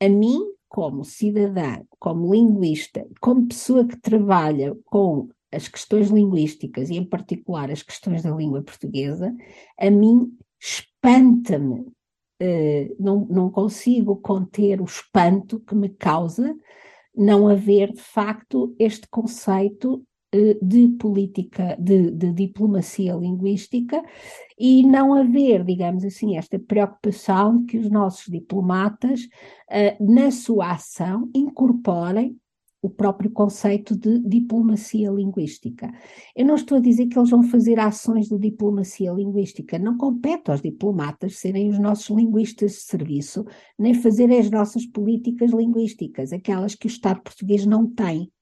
A 0.03 0.09
mim, 0.09 0.41
como 0.69 1.05
cidadã, 1.05 1.81
como 1.99 2.35
linguista, 2.35 3.07
como 3.21 3.47
pessoa 3.47 3.87
que 3.87 3.97
trabalha 3.97 4.77
com 4.85 5.29
as 5.52 5.69
questões 5.69 6.11
linguísticas 6.11 6.90
e, 6.90 6.97
em 6.97 7.05
particular, 7.05 7.71
as 7.71 7.83
questões 7.83 8.23
da 8.23 8.31
língua 8.31 8.62
portuguesa, 8.62 9.35
a 9.78 9.90
mim 9.90 10.33
espanta-me. 10.61 11.87
Uh, 12.40 12.95
não, 13.00 13.26
não 13.28 13.50
consigo 13.50 14.14
conter 14.14 14.81
o 14.81 14.85
espanto 14.85 15.59
que 15.59 15.75
me 15.75 15.88
causa 15.88 16.55
não 17.19 17.49
haver, 17.49 17.93
de 17.93 18.00
facto, 18.00 18.76
este 18.78 19.09
conceito 19.09 20.05
uh, 20.35 20.64
de 20.64 20.88
política, 21.00 21.76
de, 21.81 22.12
de, 22.12 22.33
diplomacia 22.33 23.14
linguística 23.14 24.00
e 24.57 24.85
não 24.85 25.12
haver, 25.12 25.64
digamos 25.64 26.05
assim, 26.05 26.37
esta 26.37 26.61
preocupação 26.61 27.67
que 27.67 27.76
os 27.76 27.90
nossos 27.90 28.26
diplomatas, 28.26 29.23
uh, 29.23 30.12
na 30.12 30.31
sua 30.31 30.71
ação, 30.71 31.28
incorporem 31.35 32.37
o 32.88 32.90
próprio 32.90 33.30
conceito 33.30 33.97
de 33.97 34.18
diplomacia 34.18 35.11
linguística. 35.11 35.92
Eu 36.35 36.47
não 36.47 36.54
estou 36.54 36.78
a 36.78 36.80
dizer 36.80 37.07
que 37.07 37.18
eles 37.18 37.30
vão 37.30 37.42
fazer 37.42 37.78
ações 37.78 38.28
de 38.28 38.38
diplomacia 38.38 39.12
linguística, 39.12 39.78
não 39.78 39.97
compete 39.97 40.50
aos 40.50 40.61
diplomatas 40.61 41.38
serem 41.38 41.68
os 41.68 41.78
nossos 41.78 42.09
linguistas 42.16 42.73
de 42.73 42.78
serviço, 42.78 43.45
nem 43.78 43.95
fazerem 43.95 44.38
as 44.38 44.50
nossas 44.50 44.87
políticas 44.87 45.52
linguísticas, 45.52 46.33
aquelas 46.33 46.75
que 46.75 46.87
o 46.87 46.88
Estado 46.88 47.21
português 47.23 47.64
não 47.64 47.87
tem. 47.87 48.33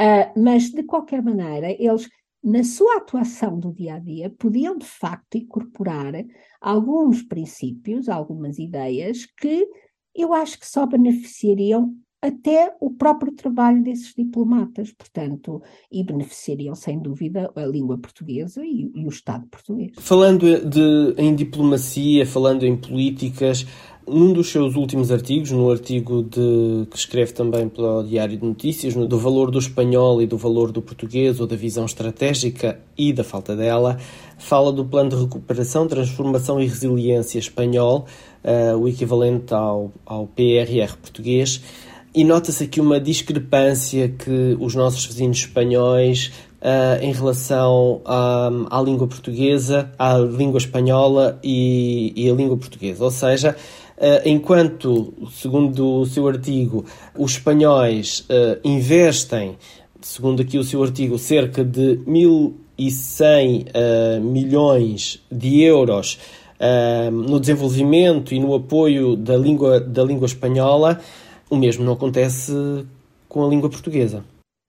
Uh, 0.00 0.40
mas, 0.40 0.70
de 0.70 0.82
qualquer 0.82 1.22
maneira, 1.22 1.70
eles, 1.70 2.08
na 2.42 2.64
sua 2.64 2.96
atuação 2.96 3.58
do 3.58 3.72
dia 3.72 3.96
a 3.96 3.98
dia, 3.98 4.30
podiam 4.30 4.78
de 4.78 4.86
facto 4.86 5.36
incorporar 5.36 6.14
alguns 6.60 7.22
princípios, 7.22 8.08
algumas 8.08 8.58
ideias 8.58 9.26
que 9.26 9.68
eu 10.14 10.32
acho 10.32 10.58
que 10.58 10.66
só 10.66 10.86
beneficiariam 10.86 11.94
até 12.22 12.74
o 12.80 12.90
próprio 12.90 13.32
trabalho 13.32 13.82
desses 13.82 14.14
diplomatas, 14.14 14.92
portanto, 14.92 15.62
e 15.90 16.04
beneficiariam 16.04 16.74
sem 16.74 16.98
dúvida 16.98 17.50
a 17.56 17.64
língua 17.64 17.96
portuguesa 17.96 18.62
e, 18.64 18.90
e 18.94 19.06
o 19.06 19.08
Estado 19.08 19.46
português. 19.46 19.92
Falando 19.98 20.68
de, 20.68 21.14
em 21.16 21.34
diplomacia, 21.34 22.26
falando 22.26 22.64
em 22.64 22.76
políticas, 22.76 23.66
num 24.06 24.32
dos 24.32 24.50
seus 24.50 24.74
últimos 24.74 25.10
artigos, 25.10 25.50
no 25.50 25.70
artigo 25.70 26.22
de, 26.22 26.86
que 26.90 26.96
escreve 26.96 27.32
também 27.32 27.68
para 27.68 28.00
o 28.00 28.02
Diário 28.02 28.36
de 28.36 28.44
Notícias, 28.44 28.94
no, 28.94 29.06
do 29.06 29.18
valor 29.18 29.50
do 29.50 29.58
espanhol 29.58 30.20
e 30.20 30.26
do 30.26 30.36
valor 30.36 30.72
do 30.72 30.82
português, 30.82 31.40
ou 31.40 31.46
da 31.46 31.56
visão 31.56 31.84
estratégica 31.84 32.80
e 32.98 33.12
da 33.12 33.24
falta 33.24 33.56
dela, 33.56 33.98
fala 34.36 34.72
do 34.72 34.84
plano 34.84 35.10
de 35.10 35.16
recuperação, 35.16 35.86
transformação 35.86 36.60
e 36.60 36.66
resiliência 36.66 37.38
espanhol, 37.38 38.06
uh, 38.44 38.76
o 38.76 38.88
equivalente 38.88 39.54
ao, 39.54 39.92
ao 40.04 40.26
PRR 40.26 40.96
português, 41.00 41.62
e 42.14 42.24
nota-se 42.24 42.64
aqui 42.64 42.80
uma 42.80 42.98
discrepância 42.98 44.08
que 44.08 44.56
os 44.58 44.74
nossos 44.74 45.04
vizinhos 45.06 45.38
espanhóis 45.38 46.32
Uh, 46.60 47.02
em 47.02 47.10
relação 47.10 48.02
à, 48.04 48.50
à, 48.70 48.82
língua 48.82 49.06
portuguesa, 49.06 49.90
à 49.98 50.18
língua 50.18 50.58
espanhola 50.58 51.40
e, 51.42 52.12
e 52.14 52.30
à 52.30 52.34
língua 52.34 52.54
portuguesa. 52.54 53.02
Ou 53.02 53.10
seja, 53.10 53.56
uh, 53.96 54.28
enquanto, 54.28 55.14
segundo 55.32 56.00
o 56.00 56.04
seu 56.04 56.28
artigo, 56.28 56.84
os 57.16 57.32
espanhóis 57.32 58.26
uh, 58.28 58.60
investem, 58.62 59.56
segundo 60.02 60.42
aqui 60.42 60.58
o 60.58 60.62
seu 60.62 60.82
artigo, 60.82 61.18
cerca 61.18 61.64
de 61.64 61.98
e 62.76 62.90
100 62.90 63.60
uh, 63.60 64.20
milhões 64.20 65.22
de 65.32 65.62
euros 65.62 66.18
no 67.10 67.40
desenvolvimento 67.40 68.34
e 68.34 68.38
no 68.38 68.54
apoio 68.54 69.16
da 69.16 69.34
língua, 69.34 69.80
da 69.80 70.04
língua 70.04 70.26
espanhola, 70.26 71.00
o 71.50 71.56
mesmo 71.56 71.84
não 71.84 71.94
acontece 71.94 72.52
com 73.28 73.44
a 73.44 73.48
língua 73.48 73.68
portuguesa. 73.68 74.24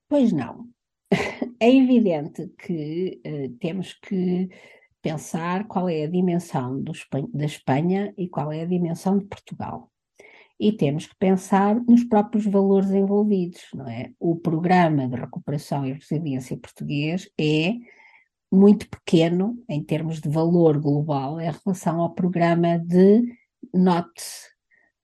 Pois 0.08 0.32
não. 0.32 0.68
É 1.60 1.72
evidente 1.72 2.48
que 2.58 3.20
uh, 3.24 3.48
temos 3.60 3.92
que 3.94 4.48
pensar 5.00 5.68
qual 5.68 5.88
é 5.88 6.02
a 6.02 6.10
dimensão 6.10 6.82
do, 6.82 6.90
da 7.32 7.44
Espanha 7.44 8.12
e 8.18 8.28
qual 8.28 8.50
é 8.50 8.62
a 8.62 8.66
dimensão 8.66 9.16
de 9.16 9.26
Portugal. 9.26 9.88
E 10.58 10.72
temos 10.72 11.06
que 11.06 11.14
pensar 11.14 11.76
nos 11.76 12.02
próprios 12.02 12.46
valores 12.46 12.90
envolvidos, 12.90 13.62
não 13.74 13.88
é? 13.88 14.10
O 14.18 14.34
programa 14.34 15.06
de 15.06 15.14
recuperação 15.14 15.86
e 15.86 15.92
resiliência 15.92 16.56
português 16.56 17.30
é 17.38 17.74
muito 18.50 18.88
pequeno 18.88 19.56
em 19.68 19.84
termos 19.84 20.20
de 20.20 20.28
valor 20.28 20.80
global 20.80 21.40
em 21.40 21.48
relação 21.48 22.00
ao 22.00 22.12
programa 22.12 22.76
de 22.76 23.22
NOT, 23.72 24.20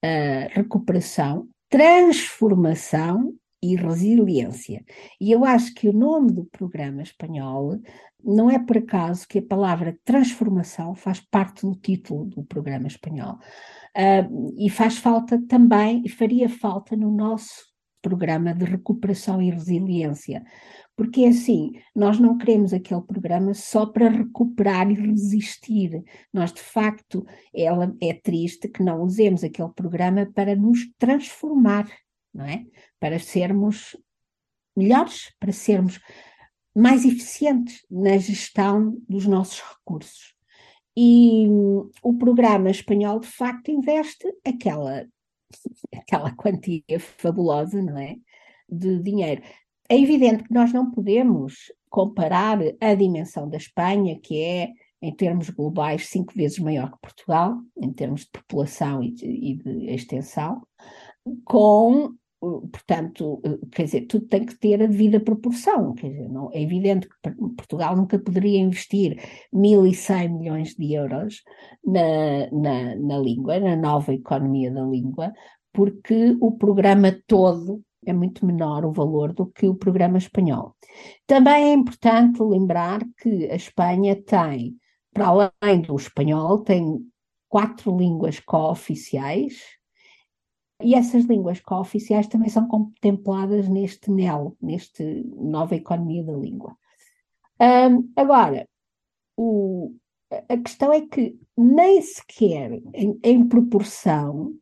uh, 0.05 0.49
recuperação, 0.51 1.49
transformação 1.69 3.35
e 3.63 3.77
resiliência. 3.77 4.85
E 5.21 5.33
eu 5.33 5.45
acho 5.45 5.75
que 5.75 5.89
o 5.89 5.93
nome 5.93 6.33
do 6.33 6.45
programa 6.45 7.03
espanhol 7.03 7.81
não 8.23 8.51
é 8.51 8.59
por 8.59 8.79
acaso 8.79 9.27
que 9.29 9.39
a 9.39 9.47
palavra 9.47 9.99
transformação 10.05 10.95
faz 10.95 11.21
parte 11.21 11.63
do 11.67 11.75
título 11.75 12.25
do 12.25 12.45
programa 12.45 12.87
espanhol. 12.87 13.39
Uh, 13.97 14.55
e 14.59 14.71
faz 14.71 14.99
falta 14.99 15.41
também, 15.49 16.03
e 16.05 16.09
faria 16.09 16.49
falta 16.49 16.97
no 16.97 17.11
nosso 17.11 17.67
programa 18.01 18.55
de 18.55 18.65
recuperação 18.65 19.43
e 19.43 19.51
resiliência. 19.51 20.45
Porque 20.99 21.23
é 21.23 21.29
assim, 21.29 21.81
nós 21.95 22.19
não 22.19 22.37
queremos 22.37 22.73
aquele 22.73 23.03
programa 23.03 23.55
só 23.55 23.87
para 23.87 24.09
recuperar 24.09 24.91
e 24.91 24.95
resistir. 24.95 26.03
Nós, 26.33 26.53
de 26.53 26.61
facto, 26.61 27.25
ela 27.55 27.97
é 28.03 28.13
triste 28.13 28.67
que 28.67 28.83
não 28.83 29.05
usemos 29.05 29.45
aquele 29.45 29.69
programa 29.69 30.27
para 30.27 30.57
nos 30.57 30.91
transformar, 30.99 31.89
não 32.35 32.45
é? 32.45 32.67
Para 32.99 33.21
sermos 33.21 33.97
melhores, 34.77 35.33
para 35.39 35.53
sermos 35.53 36.01
mais 36.75 37.05
eficientes 37.05 37.87
na 37.89 38.19
gestão 38.19 39.01
dos 39.09 39.25
nossos 39.25 39.63
recursos. 39.63 40.35
E 40.97 41.47
o 42.03 42.15
programa 42.19 42.71
espanhol, 42.71 43.21
de 43.21 43.29
facto, 43.29 43.71
investe 43.71 44.27
aquela, 44.45 45.07
aquela 45.95 46.35
quantia 46.35 46.99
fabulosa, 46.99 47.81
não 47.81 47.97
é? 47.97 48.17
De 48.69 49.01
dinheiro. 49.01 49.43
É 49.89 49.99
evidente 49.99 50.45
que 50.45 50.53
nós 50.53 50.73
não 50.73 50.91
podemos 50.91 51.73
comparar 51.89 52.59
a 52.81 52.95
dimensão 52.95 53.49
da 53.49 53.57
Espanha, 53.57 54.19
que 54.21 54.43
é, 54.43 54.73
em 55.01 55.15
termos 55.15 55.49
globais, 55.49 56.09
cinco 56.09 56.35
vezes 56.35 56.59
maior 56.59 56.91
que 56.91 56.99
Portugal, 57.01 57.57
em 57.77 57.93
termos 57.93 58.23
de 58.23 58.31
população 58.31 59.03
e 59.03 59.13
de, 59.13 59.27
e 59.27 59.55
de 59.57 59.95
extensão, 59.95 60.63
com 61.45 62.15
portanto, 62.41 63.41
eh, 63.45 63.59
quer 63.73 63.85
dizer, 63.85 64.07
tudo 64.07 64.27
tem 64.27 64.47
que 64.47 64.57
ter 64.57 64.81
a 64.83 64.87
devida 64.87 65.19
proporção, 65.19 65.95
quer 65.95 66.11
dizer, 66.11 66.29
não, 66.29 66.51
é 66.53 66.63
evidente 66.63 67.09
que 67.09 67.31
Portugal 67.57 67.97
nunca 67.97 68.19
poderia 68.19 68.61
investir 68.61 69.21
1.100 69.53 70.39
milhões 70.39 70.75
de 70.75 70.93
euros 70.93 71.43
na, 71.85 72.49
na, 72.53 72.95
na 72.97 73.19
língua, 73.19 73.59
na 73.59 73.75
nova 73.75 74.15
economia 74.15 74.71
da 74.71 74.83
língua, 74.83 75.33
porque 75.73 76.37
o 76.41 76.53
programa 76.53 77.17
todo 77.27 77.83
é 78.07 78.13
muito 78.13 78.47
menor 78.47 78.85
o 78.85 78.93
valor 78.93 79.33
do 79.33 79.47
que 79.47 79.67
o 79.67 79.75
programa 79.75 80.19
espanhol. 80.19 80.75
Também 81.27 81.71
é 81.71 81.73
importante 81.73 82.43
lembrar 82.43 83.01
que 83.21 83.51
a 83.51 83.55
Espanha 83.55 84.17
tem, 84.23 84.77
para 85.13 85.27
além 85.63 85.83
do 85.83 85.97
espanhol, 85.97 86.61
tem 86.61 87.01
quatro 87.49 87.97
línguas 87.97 88.41
cooficiais, 88.41 89.79
e 90.81 90.95
essas 90.95 91.25
línguas 91.25 91.61
cooficiais 91.61 92.29
também 92.29 92.49
são 92.49 92.69
contempladas 92.69 93.69
neste 93.69 94.11
NEL, 94.11 94.57
neste 94.61 95.25
Nova 95.37 95.75
Economia 95.75 96.23
da 96.23 96.35
Língua. 96.35 96.77
Um, 97.61 98.13
agora, 98.15 98.69
o, 99.37 99.93
a 100.31 100.57
questão 100.57 100.93
é 100.93 101.01
que 101.07 101.37
nem 101.57 102.01
sequer 102.01 102.81
em, 102.95 103.19
em, 103.23 103.49
proporção, 103.49 104.55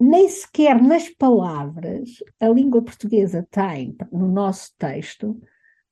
nem 0.00 0.28
sequer 0.28 0.80
nas 0.80 1.08
palavras, 1.08 2.10
a 2.40 2.48
língua 2.48 2.82
portuguesa 2.82 3.46
tem, 3.50 3.96
no 4.12 4.28
nosso 4.28 4.72
texto, 4.78 5.40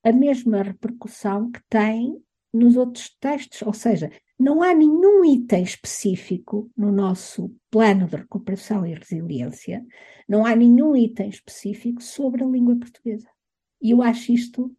a 0.05 0.13
mesma 0.13 0.63
repercussão 0.63 1.51
que 1.51 1.61
tem 1.69 2.17
nos 2.53 2.77
outros 2.77 3.15
textos, 3.19 3.63
ou 3.63 3.73
seja, 3.73 4.11
não 4.39 4.63
há 4.63 4.73
nenhum 4.73 5.25
item 5.25 5.63
específico 5.63 6.71
no 6.77 6.93
nosso 6.93 7.53
plano 7.71 8.07
de 8.07 8.17
recuperação 8.17 8.87
e 8.87 8.95
resiliência, 8.95 9.85
não 10.29 10.47
há 10.47 10.55
nenhum 10.55 10.95
item 10.95 11.29
específico 11.29 12.03
sobre 12.03 12.45
a 12.45 12.47
língua 12.47 12.77
portuguesa. 12.77 13.29
E 13.83 13.91
eu 13.91 14.03
acho 14.03 14.33
isto 14.33 14.75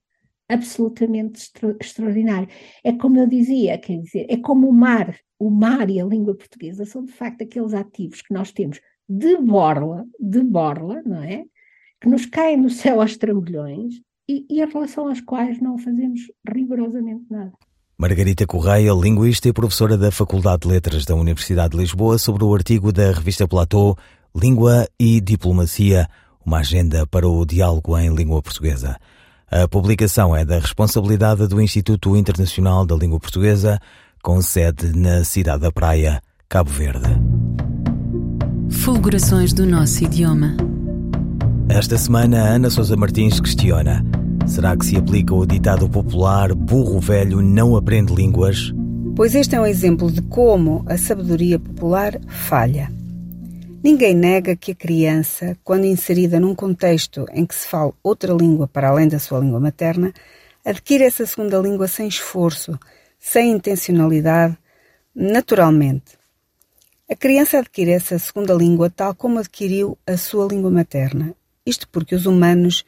absolutamente 0.47 1.39
extra 1.41 1.75
extraordinário. 1.81 2.47
É 2.83 2.93
como 2.93 3.19
eu 3.19 3.27
dizia, 3.27 3.77
quer 3.77 3.99
dizer, 3.99 4.25
é 4.29 4.37
como 4.37 4.69
o 4.69 4.73
mar. 4.73 5.19
O 5.37 5.49
mar 5.49 5.89
e 5.89 5.99
a 5.99 6.05
língua 6.05 6.35
portuguesa 6.35 6.85
são 6.85 7.03
de 7.03 7.11
facto 7.11 7.43
aqueles 7.43 7.73
ativos 7.73 8.21
que 8.21 8.33
nós 8.33 8.51
temos 8.51 8.79
de 9.07 9.37
borla, 9.37 10.05
de 10.19 10.43
borla, 10.43 11.01
não 11.05 11.23
é? 11.23 11.43
Que 12.01 12.09
nos 12.09 12.25
caem 12.25 12.57
no 12.57 12.69
céu 12.69 13.01
aos 13.01 13.17
trambolhões 13.17 13.95
e, 14.29 14.45
e 14.49 14.61
em 14.61 14.65
relação 14.65 15.07
aos 15.07 15.21
quais 15.21 15.59
não 15.61 15.77
fazemos 15.77 16.21
rigorosamente 16.47 17.23
nada. 17.29 17.53
Margarita 17.97 18.45
Correia, 18.45 18.91
linguista 18.93 19.49
e 19.49 19.53
professora 19.53 19.97
da 19.97 20.11
Faculdade 20.11 20.61
de 20.61 20.67
Letras 20.67 21.03
da 21.05 21.15
Universidade 21.15 21.71
de 21.71 21.77
Lisboa, 21.77 22.19
sobre 22.19 22.43
o 22.43 22.53
artigo 22.53 22.91
da 22.91 23.11
revista 23.11 23.47
Platô, 23.47 23.97
Língua 24.35 24.87
e 24.99 25.19
Diplomacia, 25.19 26.07
uma 26.45 26.59
agenda 26.59 27.07
para 27.07 27.27
o 27.27 27.43
diálogo 27.43 27.97
em 27.97 28.13
língua 28.13 28.41
portuguesa. 28.41 28.97
A 29.49 29.67
publicação 29.67 30.35
é 30.35 30.45
da 30.45 30.59
responsabilidade 30.59 31.47
do 31.47 31.59
Instituto 31.59 32.15
Internacional 32.15 32.85
da 32.85 32.95
Língua 32.95 33.19
Portuguesa, 33.19 33.79
com 34.21 34.41
sede 34.41 34.95
na 34.95 35.23
cidade 35.23 35.61
da 35.61 35.71
Praia, 35.71 36.21
Cabo 36.47 36.69
Verde. 36.69 37.26
Fulgurações 38.71 39.53
do 39.53 39.65
nosso 39.65 40.03
idioma. 40.03 40.55
Esta 41.69 41.97
semana, 41.97 42.37
Ana 42.37 42.69
Sousa 42.69 42.95
Martins 42.95 43.39
questiona 43.39 44.03
Será 44.45 44.75
que 44.75 44.85
se 44.85 44.97
aplica 44.97 45.33
o 45.33 45.45
ditado 45.45 45.89
popular 45.89 46.53
burro 46.53 46.99
velho 46.99 47.41
não 47.41 47.75
aprende 47.75 48.13
línguas? 48.13 48.73
Pois 49.15 49.35
este 49.35 49.55
é 49.55 49.61
um 49.61 49.65
exemplo 49.65 50.11
de 50.11 50.21
como 50.21 50.83
a 50.87 50.97
sabedoria 50.97 51.57
popular 51.57 52.19
falha. 52.27 52.91
Ninguém 53.83 54.13
nega 54.13 54.55
que 54.55 54.71
a 54.71 54.75
criança, 54.75 55.57
quando 55.63 55.85
inserida 55.85 56.39
num 56.39 56.55
contexto 56.55 57.25
em 57.33 57.45
que 57.45 57.55
se 57.55 57.67
fala 57.67 57.93
outra 58.03 58.33
língua 58.33 58.67
para 58.67 58.89
além 58.89 59.07
da 59.07 59.19
sua 59.19 59.39
língua 59.39 59.59
materna, 59.59 60.13
adquire 60.65 61.03
essa 61.03 61.25
segunda 61.25 61.57
língua 61.57 61.87
sem 61.87 62.07
esforço, 62.07 62.77
sem 63.19 63.51
intencionalidade, 63.51 64.57
naturalmente. 65.15 66.16
A 67.09 67.15
criança 67.15 67.59
adquire 67.59 67.91
essa 67.91 68.19
segunda 68.19 68.53
língua 68.53 68.89
tal 68.89 69.15
como 69.15 69.39
adquiriu 69.39 69.97
a 70.05 70.17
sua 70.17 70.45
língua 70.45 70.69
materna. 70.69 71.33
Isto 71.65 71.87
porque 71.87 72.13
os 72.13 72.25
humanos 72.25 72.83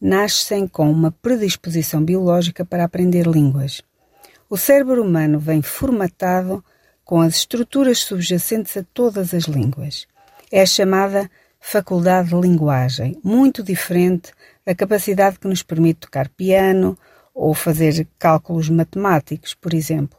nascem 0.00 0.68
com 0.68 0.88
uma 0.88 1.10
predisposição 1.10 2.00
biológica 2.00 2.64
para 2.64 2.84
aprender 2.84 3.26
línguas. 3.26 3.82
O 4.48 4.56
cérebro 4.56 5.02
humano 5.02 5.40
vem 5.40 5.60
formatado 5.60 6.64
com 7.04 7.20
as 7.20 7.34
estruturas 7.34 7.98
subjacentes 7.98 8.76
a 8.76 8.84
todas 8.94 9.34
as 9.34 9.44
línguas. 9.44 10.06
É 10.52 10.62
a 10.62 10.66
chamada 10.66 11.28
faculdade 11.58 12.28
de 12.28 12.40
linguagem, 12.40 13.18
muito 13.24 13.60
diferente 13.60 14.30
da 14.64 14.72
capacidade 14.72 15.40
que 15.40 15.48
nos 15.48 15.64
permite 15.64 16.00
tocar 16.00 16.28
piano 16.28 16.96
ou 17.34 17.52
fazer 17.52 18.06
cálculos 18.20 18.68
matemáticos, 18.68 19.52
por 19.52 19.74
exemplo. 19.74 20.18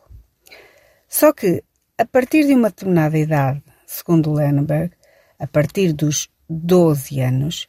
Só 1.08 1.32
que, 1.32 1.63
a 1.97 2.05
partir 2.05 2.45
de 2.45 2.53
uma 2.53 2.69
determinada 2.69 3.17
idade, 3.17 3.63
segundo 3.88 4.34
Lenberg, 4.34 4.91
a 5.39 5.47
partir 5.47 5.93
dos 5.93 6.29
12 6.49 7.21
anos, 7.21 7.67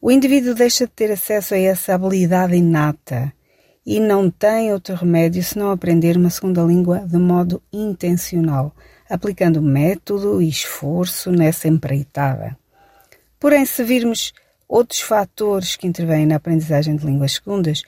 o 0.00 0.10
indivíduo 0.10 0.54
deixa 0.54 0.86
de 0.86 0.92
ter 0.92 1.12
acesso 1.12 1.54
a 1.54 1.58
essa 1.58 1.94
habilidade 1.94 2.56
inata 2.56 3.32
e 3.84 4.00
não 4.00 4.30
tem 4.30 4.72
outro 4.72 4.94
remédio 4.94 5.42
senão 5.44 5.70
aprender 5.70 6.16
uma 6.16 6.30
segunda 6.30 6.62
língua 6.62 7.00
de 7.00 7.18
modo 7.18 7.62
intencional, 7.70 8.74
aplicando 9.10 9.60
método 9.60 10.40
e 10.40 10.48
esforço 10.48 11.30
nessa 11.30 11.68
empreitada. 11.68 12.56
Porém, 13.38 13.66
se 13.66 13.84
virmos 13.84 14.32
outros 14.66 15.00
fatores 15.00 15.76
que 15.76 15.86
intervêm 15.86 16.24
na 16.24 16.36
aprendizagem 16.36 16.96
de 16.96 17.04
línguas 17.04 17.34
segundas, 17.34 17.82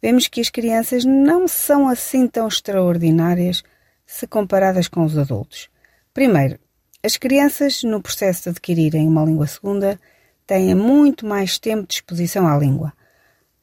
vemos 0.00 0.28
que 0.28 0.40
as 0.40 0.48
crianças 0.48 1.04
não 1.04 1.48
são 1.48 1.88
assim 1.88 2.28
tão 2.28 2.46
extraordinárias 2.46 3.64
se 4.06 4.26
comparadas 4.26 4.88
com 4.88 5.04
os 5.04 5.16
adultos. 5.16 5.68
Primeiro, 6.12 6.58
as 7.02 7.16
crianças, 7.16 7.82
no 7.82 8.00
processo 8.00 8.44
de 8.44 8.48
adquirirem 8.50 9.06
uma 9.06 9.24
língua 9.24 9.46
segunda, 9.46 10.00
têm 10.46 10.74
muito 10.74 11.26
mais 11.26 11.58
tempo 11.58 11.86
de 11.86 11.94
exposição 11.94 12.46
à 12.46 12.56
língua. 12.56 12.92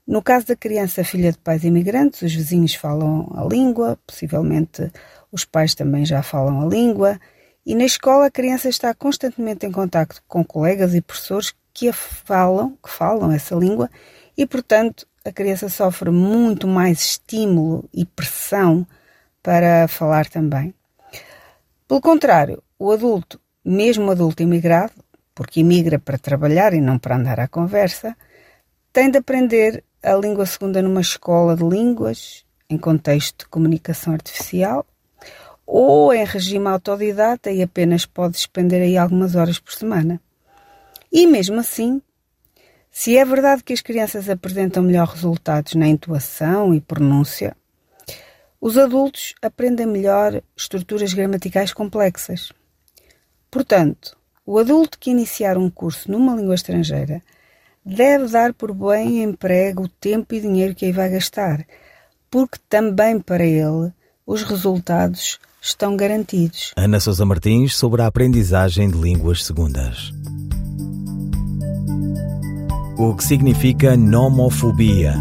No 0.05 0.21
caso 0.21 0.47
da 0.47 0.55
criança 0.55 1.03
filha 1.03 1.31
de 1.31 1.37
pais 1.37 1.63
imigrantes, 1.63 2.21
os 2.21 2.33
vizinhos 2.33 2.75
falam 2.75 3.31
a 3.35 3.43
língua, 3.45 3.97
possivelmente 4.05 4.91
os 5.31 5.45
pais 5.45 5.73
também 5.73 6.05
já 6.05 6.21
falam 6.21 6.61
a 6.61 6.65
língua, 6.65 7.19
e 7.65 7.75
na 7.75 7.85
escola 7.85 8.25
a 8.25 8.31
criança 8.31 8.67
está 8.67 8.93
constantemente 8.93 9.65
em 9.65 9.71
contato 9.71 10.21
com 10.27 10.43
colegas 10.43 10.93
e 10.93 11.01
professores 11.01 11.53
que 11.73 11.87
a 11.87 11.93
falam, 11.93 12.77
que 12.83 12.89
falam 12.89 13.31
essa 13.31 13.55
língua, 13.55 13.89
e 14.37 14.45
portanto 14.45 15.07
a 15.23 15.31
criança 15.31 15.69
sofre 15.69 16.09
muito 16.09 16.67
mais 16.67 16.99
estímulo 16.99 17.87
e 17.93 18.05
pressão 18.05 18.85
para 19.41 19.87
falar 19.87 20.27
também. 20.27 20.73
Pelo 21.87 22.01
contrário, 22.01 22.63
o 22.79 22.91
adulto, 22.91 23.39
mesmo 23.63 24.11
adulto 24.11 24.43
imigrado, 24.43 24.93
porque 25.35 25.59
imigra 25.59 25.99
para 25.99 26.17
trabalhar 26.17 26.73
e 26.73 26.81
não 26.81 26.97
para 26.97 27.15
andar 27.15 27.39
à 27.39 27.47
conversa, 27.47 28.15
tem 28.93 29.09
de 29.09 29.17
aprender 29.17 29.83
a 30.03 30.13
língua 30.13 30.45
segunda 30.45 30.81
numa 30.81 31.01
escola 31.01 31.55
de 31.55 31.63
línguas, 31.63 32.45
em 32.69 32.77
contexto 32.77 33.39
de 33.39 33.49
comunicação 33.49 34.13
artificial, 34.13 34.85
ou 35.65 36.13
em 36.13 36.25
regime 36.25 36.67
autodidata 36.67 37.51
e 37.51 37.61
apenas 37.61 38.05
pode 38.05 38.33
despender 38.33 38.81
aí 38.81 38.97
algumas 38.97 39.35
horas 39.35 39.59
por 39.59 39.73
semana. 39.73 40.19
E 41.11 41.25
mesmo 41.27 41.59
assim, 41.59 42.01
se 42.89 43.17
é 43.17 43.23
verdade 43.23 43.63
que 43.63 43.73
as 43.73 43.81
crianças 43.81 44.29
apresentam 44.29 44.83
melhores 44.83 45.13
resultados 45.13 45.75
na 45.75 45.87
intuação 45.87 46.73
e 46.73 46.81
pronúncia, 46.81 47.55
os 48.61 48.77
adultos 48.77 49.33
aprendem 49.41 49.87
melhor 49.87 50.43
estruturas 50.55 51.11
gramaticais 51.13 51.73
complexas. 51.73 52.53
Portanto, 53.49 54.15
o 54.45 54.59
adulto 54.59 54.99
que 54.99 55.09
iniciar 55.09 55.57
um 55.57 55.69
curso 55.69 56.11
numa 56.11 56.35
língua 56.35 56.53
estrangeira 56.53 57.23
deve 57.83 58.27
dar 58.27 58.53
por 58.53 58.71
bem 58.71 59.23
emprego 59.23 59.85
o 59.85 59.89
tempo 59.89 60.35
e 60.35 60.39
dinheiro 60.39 60.75
que 60.75 60.85
aí 60.85 60.91
vai 60.91 61.09
gastar, 61.09 61.65
porque 62.29 62.59
também 62.69 63.19
para 63.19 63.43
ele 63.43 63.91
os 64.27 64.43
resultados 64.43 65.39
estão 65.59 65.97
garantidos. 65.97 66.71
Ana 66.77 66.99
Sousa 66.99 67.25
Martins 67.25 67.75
sobre 67.75 68.03
a 68.03 68.07
aprendizagem 68.07 68.89
de 68.89 68.97
línguas 68.97 69.43
segundas. 69.43 70.11
O 72.97 73.15
que 73.15 73.23
significa 73.23 73.97
nomofobia? 73.97 75.15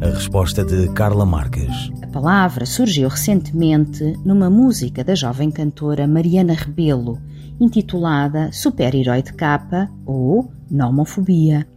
A 0.00 0.06
resposta 0.06 0.64
de 0.64 0.88
Carla 0.94 1.26
Marques. 1.26 1.90
Palavra 2.16 2.64
surgiu 2.64 3.10
recentemente 3.10 4.18
numa 4.24 4.48
música 4.48 5.04
da 5.04 5.14
jovem 5.14 5.50
cantora 5.50 6.06
Mariana 6.06 6.54
Rebelo, 6.54 7.20
intitulada 7.60 8.50
Super-Herói 8.52 9.20
de 9.20 9.34
Capa 9.34 9.90
ou 10.06 10.50
Nomofobia. 10.70 11.68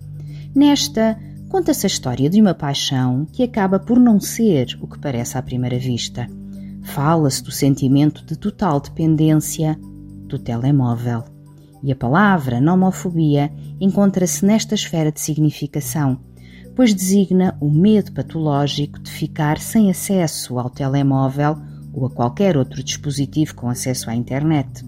Nesta, 0.56 1.20
conta-se 1.50 1.86
a 1.86 1.88
história 1.88 2.30
de 2.30 2.40
uma 2.40 2.54
paixão 2.54 3.28
que 3.34 3.44
acaba 3.44 3.80
por 3.80 4.00
não 4.00 4.18
ser 4.18 4.80
o 4.82 4.88
que 4.88 4.98
parece 4.98 5.38
à 5.38 5.42
primeira 5.42 5.78
vista. 5.78 6.26
Fala-se 6.84 7.44
do 7.44 7.52
sentimento 7.52 8.26
de 8.26 8.38
total 8.38 8.80
dependência 8.80 9.78
do 10.26 10.40
telemóvel. 10.40 11.26
E 11.84 11.92
a 11.92 11.96
palavra 11.98 12.62
nomofobia 12.62 13.52
encontra-se 13.78 14.46
nesta 14.46 14.74
esfera 14.74 15.12
de 15.12 15.20
significação, 15.20 16.18
pois 16.80 16.94
designa 16.94 17.58
o 17.60 17.70
medo 17.70 18.14
patológico 18.14 19.02
de 19.02 19.12
ficar 19.12 19.60
sem 19.60 19.92
acesso 19.92 20.58
ao 20.58 20.70
telemóvel 20.70 21.58
ou 21.92 22.06
a 22.06 22.10
qualquer 22.10 22.56
outro 22.56 22.82
dispositivo 22.82 23.54
com 23.54 23.68
acesso 23.68 24.10
à 24.10 24.16
internet. 24.16 24.86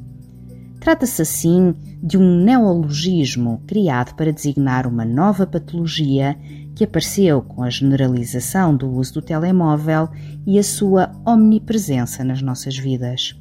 Trata-se 0.79 1.21
assim 1.21 1.75
de 2.01 2.17
um 2.17 2.45
neologismo 2.45 3.61
criado 3.67 4.15
para 4.15 4.31
designar 4.31 4.87
uma 4.87 5.03
nova 5.03 5.45
patologia 5.45 6.37
que 6.73 6.85
apareceu 6.85 7.41
com 7.41 7.61
a 7.61 7.69
generalização 7.69 8.73
do 8.73 8.89
uso 8.89 9.15
do 9.15 9.21
telemóvel 9.21 10.07
e 10.47 10.57
a 10.57 10.63
sua 10.63 11.11
omnipresença 11.25 12.23
nas 12.23 12.41
nossas 12.41 12.77
vidas. 12.77 13.37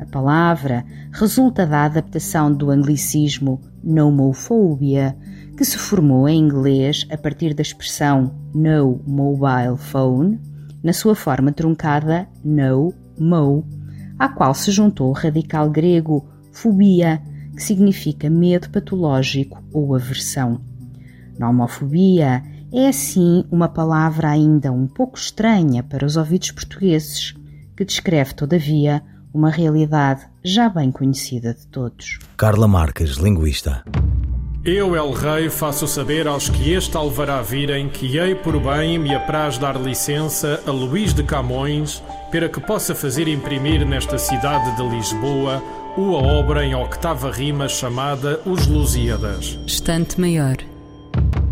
A 0.00 0.04
palavra 0.06 0.84
resulta 1.12 1.64
da 1.64 1.84
adaptação 1.84 2.52
do 2.52 2.68
anglicismo 2.68 3.60
nomophobia, 3.84 5.16
que 5.56 5.64
se 5.64 5.78
formou 5.78 6.28
em 6.28 6.38
inglês 6.38 7.06
a 7.10 7.16
partir 7.16 7.54
da 7.54 7.62
expressão 7.62 8.34
no 8.54 9.00
mobile 9.06 9.78
phone, 9.78 10.38
na 10.82 10.92
sua 10.92 11.14
forma 11.14 11.50
truncada 11.50 12.28
no 12.44 12.92
mo, 13.18 13.64
à 14.18 14.28
qual 14.28 14.54
se 14.54 14.70
juntou 14.70 15.08
o 15.08 15.14
radical 15.14 15.70
grego 15.70 16.28
fobia, 16.52 17.22
que 17.54 17.62
significa 17.62 18.28
medo 18.28 18.68
patológico 18.70 19.62
ou 19.72 19.94
aversão. 19.94 20.60
Nomofobia 21.38 22.42
é 22.72 22.88
assim 22.88 23.44
uma 23.50 23.68
palavra 23.68 24.30
ainda 24.30 24.70
um 24.70 24.86
pouco 24.86 25.16
estranha 25.16 25.82
para 25.82 26.04
os 26.04 26.16
ouvidos 26.16 26.50
portugueses, 26.50 27.34
que 27.74 27.84
descreve, 27.84 28.34
todavia, 28.34 29.02
uma 29.32 29.50
realidade 29.50 30.26
já 30.42 30.68
bem 30.68 30.90
conhecida 30.90 31.52
de 31.54 31.66
todos. 31.66 32.18
Carla 32.36 32.66
Marques, 32.66 33.16
linguista. 33.16 33.84
Eu, 34.66 34.96
El 34.96 35.12
Rei, 35.12 35.48
faço 35.48 35.86
saber 35.86 36.26
aos 36.26 36.48
que 36.48 36.72
este 36.72 36.96
alvará 36.96 37.40
virem 37.40 37.88
que 37.88 38.18
hei 38.18 38.34
por 38.34 38.58
bem 38.58 38.98
me 38.98 39.14
apraz 39.14 39.58
dar 39.58 39.80
licença 39.80 40.60
a 40.66 40.72
Luís 40.72 41.14
de 41.14 41.22
Camões 41.22 42.02
para 42.32 42.48
que 42.48 42.60
possa 42.60 42.92
fazer 42.92 43.28
imprimir 43.28 43.86
nesta 43.86 44.18
cidade 44.18 44.74
de 44.74 44.82
Lisboa 44.82 45.62
uma 45.96 46.18
obra 46.18 46.64
em 46.64 46.74
octava 46.74 47.30
rima 47.30 47.68
chamada 47.68 48.40
Os 48.44 48.66
Lusíadas. 48.66 49.56
Estante 49.68 50.20
Maior, 50.20 50.56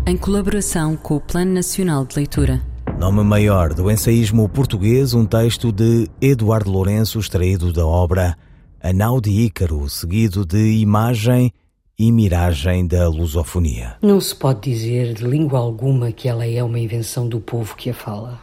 em 0.05 0.17
colaboração 0.17 0.97
com 0.97 1.15
o 1.15 1.21
Plano 1.21 1.53
Nacional 1.53 2.03
de 2.03 2.17
Leitura. 2.17 2.61
Nome 2.99 3.23
maior 3.23 3.73
do 3.73 3.89
ensaísmo 3.89 4.49
português, 4.49 5.13
um 5.13 5.25
texto 5.25 5.71
de 5.71 6.09
Eduardo 6.19 6.69
Lourenço, 6.69 7.17
extraído 7.17 7.71
da 7.71 7.87
obra 7.87 8.35
Anal 8.83 9.21
de 9.21 9.29
Ícaro, 9.29 9.89
seguido 9.89 10.45
de 10.45 10.81
Imagem 10.81 11.53
e 11.97 12.11
Miragem 12.11 12.85
da 12.85 13.07
Lusofonia. 13.07 13.95
Não 14.01 14.19
se 14.19 14.35
pode 14.35 14.69
dizer 14.69 15.13
de 15.13 15.23
língua 15.23 15.59
alguma 15.59 16.11
que 16.11 16.27
ela 16.27 16.45
é 16.45 16.61
uma 16.61 16.77
invenção 16.77 17.25
do 17.25 17.39
povo 17.39 17.73
que 17.73 17.89
a 17.89 17.93
fala. 17.93 18.41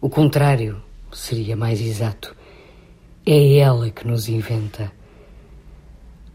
O 0.00 0.08
contrário 0.08 0.80
seria 1.12 1.56
mais 1.56 1.80
exato. 1.80 2.34
É 3.26 3.56
ela 3.56 3.90
que 3.90 4.06
nos 4.06 4.28
inventa. 4.28 4.92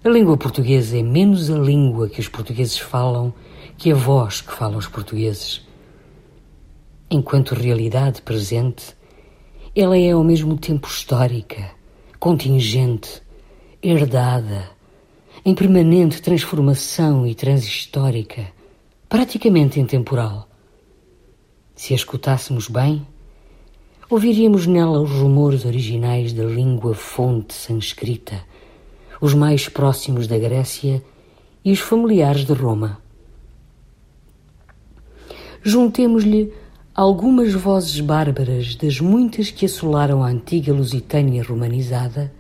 A 0.04 0.10
língua 0.10 0.36
portuguesa 0.36 1.00
é 1.00 1.02
menos 1.02 1.50
a 1.50 1.58
língua 1.58 2.10
que 2.10 2.20
os 2.20 2.28
portugueses 2.28 2.78
falam 2.78 3.34
que 3.78 3.90
a 3.94 3.96
voz 3.96 4.42
que 4.42 4.52
falam 4.52 4.78
os 4.78 4.88
portugueses. 4.88 5.66
Enquanto 7.10 7.56
realidade 7.56 8.22
presente, 8.22 8.94
ela 9.74 9.98
é 9.98 10.12
ao 10.12 10.24
mesmo 10.24 10.58
tempo 10.58 10.86
histórica, 10.86 11.72
contingente, 12.20 13.22
herdada, 13.82 14.75
em 15.46 15.54
permanente 15.54 16.24
transformação 16.24 17.28
e 17.28 17.36
transhistórica, 17.36 18.48
praticamente 19.08 19.80
intemporal. 19.80 20.50
Se 21.76 21.94
a 21.94 21.96
escutássemos 21.96 22.68
bem, 22.68 23.06
ouviríamos 24.10 24.66
nela 24.66 25.00
os 25.00 25.12
rumores 25.12 25.64
originais 25.64 26.34
da 26.34 26.44
língua 26.44 26.96
fonte 26.96 27.54
sanscrita 27.54 28.44
os 29.22 29.34
mais 29.34 29.70
próximos 29.70 30.28
da 30.28 30.38
Grécia 30.38 31.04
e 31.64 31.72
os 31.72 31.80
familiares 31.80 32.46
de 32.46 32.54
Roma. 32.54 33.00
Juntemos-lhe 35.64 36.54
algumas 36.94 37.54
vozes 37.54 38.00
bárbaras 38.00 38.76
das 38.76 39.00
muitas 39.00 39.50
que 39.50 39.66
assolaram 39.66 40.24
a 40.24 40.28
antiga 40.28 40.74
Lusitânia 40.74 41.44
romanizada, 41.44 42.32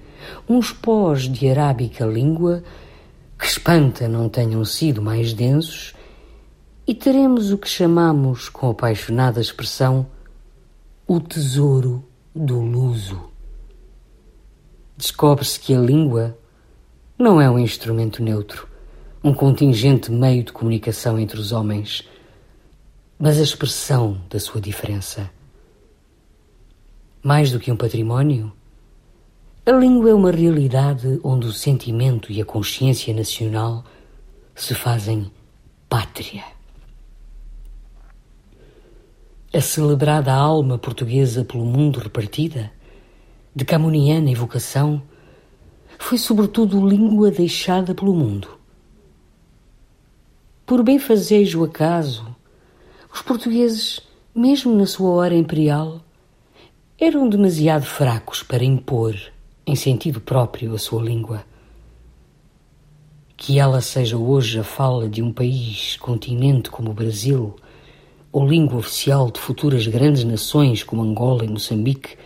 uns 0.50 0.72
pós 0.72 1.24
de 1.24 1.50
arábica 1.50 2.06
língua, 2.06 2.64
que 3.38 3.46
espanta 3.46 4.08
não 4.08 4.30
tenham 4.30 4.64
sido 4.64 5.02
mais 5.02 5.34
densos, 5.34 5.94
e 6.88 6.94
teremos 6.94 7.52
o 7.52 7.58
que 7.58 7.68
chamamos, 7.68 8.48
com 8.48 8.70
apaixonada 8.70 9.42
expressão, 9.42 10.06
o 11.08 11.20
tesouro 11.20 12.04
do 12.34 12.60
luso. 12.62 13.30
Descobre-se 14.98 15.60
que 15.60 15.74
a 15.74 15.80
língua 15.80 16.38
não 17.18 17.42
é 17.42 17.50
um 17.50 17.58
instrumento 17.58 18.22
neutro, 18.22 18.68
um 19.24 19.34
contingente 19.34 20.12
meio 20.12 20.44
de 20.44 20.52
comunicação 20.52 21.18
entre 21.18 21.40
os 21.40 21.52
homens, 21.52 22.08
mas 23.18 23.40
a 23.40 23.44
expressão 23.44 24.22
da 24.30 24.40
sua 24.40 24.62
diferença. 24.62 25.30
Mais 27.24 27.52
do 27.52 27.60
que 27.60 27.72
um 27.72 27.76
património, 27.76 28.54
a 29.66 29.72
língua 29.72 30.10
é 30.10 30.14
uma 30.14 30.32
realidade 30.32 31.20
onde 31.24 31.48
o 31.48 31.52
sentimento 31.52 32.32
e 32.32 32.42
a 32.42 32.46
consciência 32.46 33.14
nacional 33.14 33.84
se 34.54 34.74
fazem 34.76 35.32
pátria. 35.90 36.44
A 39.54 39.62
celebrada 39.62 40.34
alma 40.34 40.78
portuguesa 40.78 41.44
pelo 41.44 41.66
mundo 41.66 42.00
repartida, 42.00 42.72
de 43.56 43.64
camuniana 43.64 44.30
evocação, 44.30 45.02
foi 45.98 46.18
sobretudo 46.18 46.88
língua 46.88 47.32
deixada 47.32 47.96
pelo 47.96 48.14
mundo. 48.14 48.50
Por 50.66 50.84
benfazejo 50.84 51.64
acaso, 51.64 52.36
os 53.14 53.22
portugueses 53.22 54.02
mesmo 54.36 54.76
na 54.76 54.86
sua 54.86 55.12
hora 55.12 55.34
imperial, 55.34 56.02
eram 57.00 57.30
demasiado 57.30 57.86
fracos 57.86 58.44
para 58.44 58.66
impor, 58.66 59.16
em 59.66 59.76
sentido 59.76 60.22
próprio, 60.22 60.74
a 60.74 60.78
sua 60.78 61.02
língua. 61.02 61.44
Que 63.36 63.60
ela 63.60 63.82
seja 63.82 64.18
hoje 64.18 64.60
a 64.60 64.64
fala 64.64 65.10
de 65.10 65.22
um 65.22 65.32
país, 65.32 65.98
continente 65.98 66.70
como 66.70 66.92
o 66.92 66.94
Brasil, 66.94 67.56
ou 68.32 68.48
língua 68.48 68.78
oficial 68.78 69.32
de 69.32 69.40
futuras 69.40 69.88
grandes 69.88 70.24
nações 70.24 70.84
como 70.84 71.02
Angola 71.02 71.46
e 71.46 71.48
Moçambique, 71.48 72.18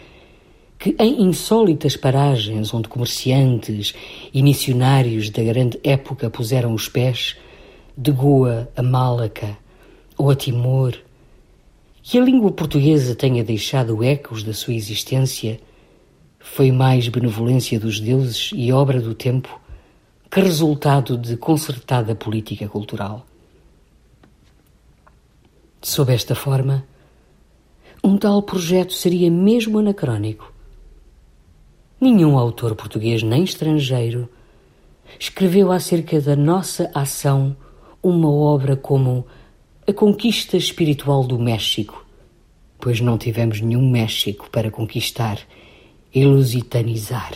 que 0.77 0.95
em 0.97 1.23
insólitas 1.23 1.95
paragens 1.95 2.73
onde 2.73 2.87
comerciantes 2.87 3.93
e 4.33 4.41
missionários 4.41 5.29
da 5.29 5.43
grande 5.43 5.79
época 5.83 6.29
puseram 6.29 6.73
os 6.73 6.87
pés, 6.87 7.35
de 7.97 8.11
Goa 8.11 8.69
a 8.77 8.81
Málaca 8.81 9.57
ou 10.17 10.31
a 10.31 10.35
Timor, 10.35 10.97
que 12.01 12.17
a 12.17 12.23
língua 12.23 12.51
portuguesa 12.51 13.13
tenha 13.13 13.43
deixado 13.43 14.03
ecos 14.03 14.41
da 14.41 14.53
sua 14.53 14.73
existência, 14.73 15.59
foi 16.51 16.71
mais 16.71 17.07
benevolência 17.07 17.79
dos 17.79 17.99
deuses 17.99 18.51
e 18.53 18.71
obra 18.73 18.99
do 18.99 19.13
tempo 19.13 19.59
que 20.29 20.41
resultado 20.41 21.17
de 21.17 21.37
concertada 21.37 22.13
política 22.13 22.67
cultural. 22.67 23.25
Sob 25.81 26.11
esta 26.11 26.35
forma, 26.35 26.85
um 28.03 28.17
tal 28.17 28.41
projeto 28.43 28.93
seria 28.93 29.31
mesmo 29.31 29.79
anacrónico. 29.79 30.51
Nenhum 32.01 32.37
autor 32.37 32.75
português 32.75 33.23
nem 33.23 33.43
estrangeiro 33.43 34.27
escreveu 35.17 35.71
acerca 35.71 36.19
da 36.19 36.35
nossa 36.35 36.91
ação 36.93 37.55
uma 38.03 38.29
obra 38.29 38.75
como 38.75 39.25
a 39.87 39.93
conquista 39.93 40.57
espiritual 40.57 41.23
do 41.23 41.39
México, 41.39 42.05
pois 42.79 42.99
não 42.99 43.17
tivemos 43.17 43.61
nenhum 43.61 43.89
México 43.89 44.49
para 44.49 44.69
conquistar 44.69 45.39
e 46.13 46.25
lusitanizar. 46.25 47.33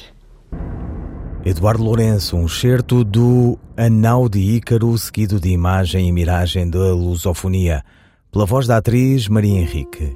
Eduardo 1.45 1.83
Lourenço, 1.83 2.37
um 2.37 2.47
certo 2.47 3.03
do 3.03 3.59
Anal 3.75 4.29
de 4.29 4.39
Ícaro, 4.39 4.97
seguido 4.97 5.39
de 5.39 5.49
imagem 5.49 6.07
e 6.07 6.11
miragem 6.11 6.69
da 6.69 6.93
lusofonia, 6.93 7.83
pela 8.31 8.45
voz 8.45 8.65
da 8.65 8.77
atriz 8.77 9.27
Maria 9.27 9.59
Henrique. 9.59 10.15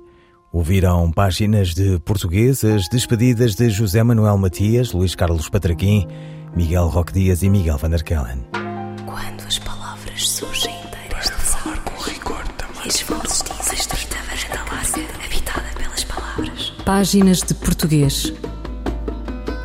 Ouviram 0.54 1.12
páginas 1.12 1.74
de 1.76 2.00
portuguesas 2.00 2.88
despedidas 2.90 3.56
de 3.56 3.70
José 3.70 4.02
Manuel 4.02 4.38
Matias, 4.38 4.94
Luís 4.94 5.14
Carlos 5.16 5.50
Patraquim, 5.50 6.08
Miguel 6.56 6.88
Roque 6.88 7.12
Dias 7.12 7.44
e 7.44 7.50
Miguel 7.50 7.78
Van 7.78 7.90
der 7.90 8.04
Kellen. 8.04 8.46
Quando 9.06 9.46
as 9.46 9.60
palavras 9.60 10.30
surgem 10.30 10.74
inteiras 10.86 11.26
de 11.26 11.32
falar 11.32 11.78
com 11.84 12.02
rigor 12.02 12.48
também. 12.58 12.88
E 12.88 12.92
larga, 14.98 15.26
habitada 15.26 15.68
pelas 15.78 16.04
palavras. 16.06 16.74
Páginas 16.86 17.42
de 17.42 17.54
Português. 17.54 18.34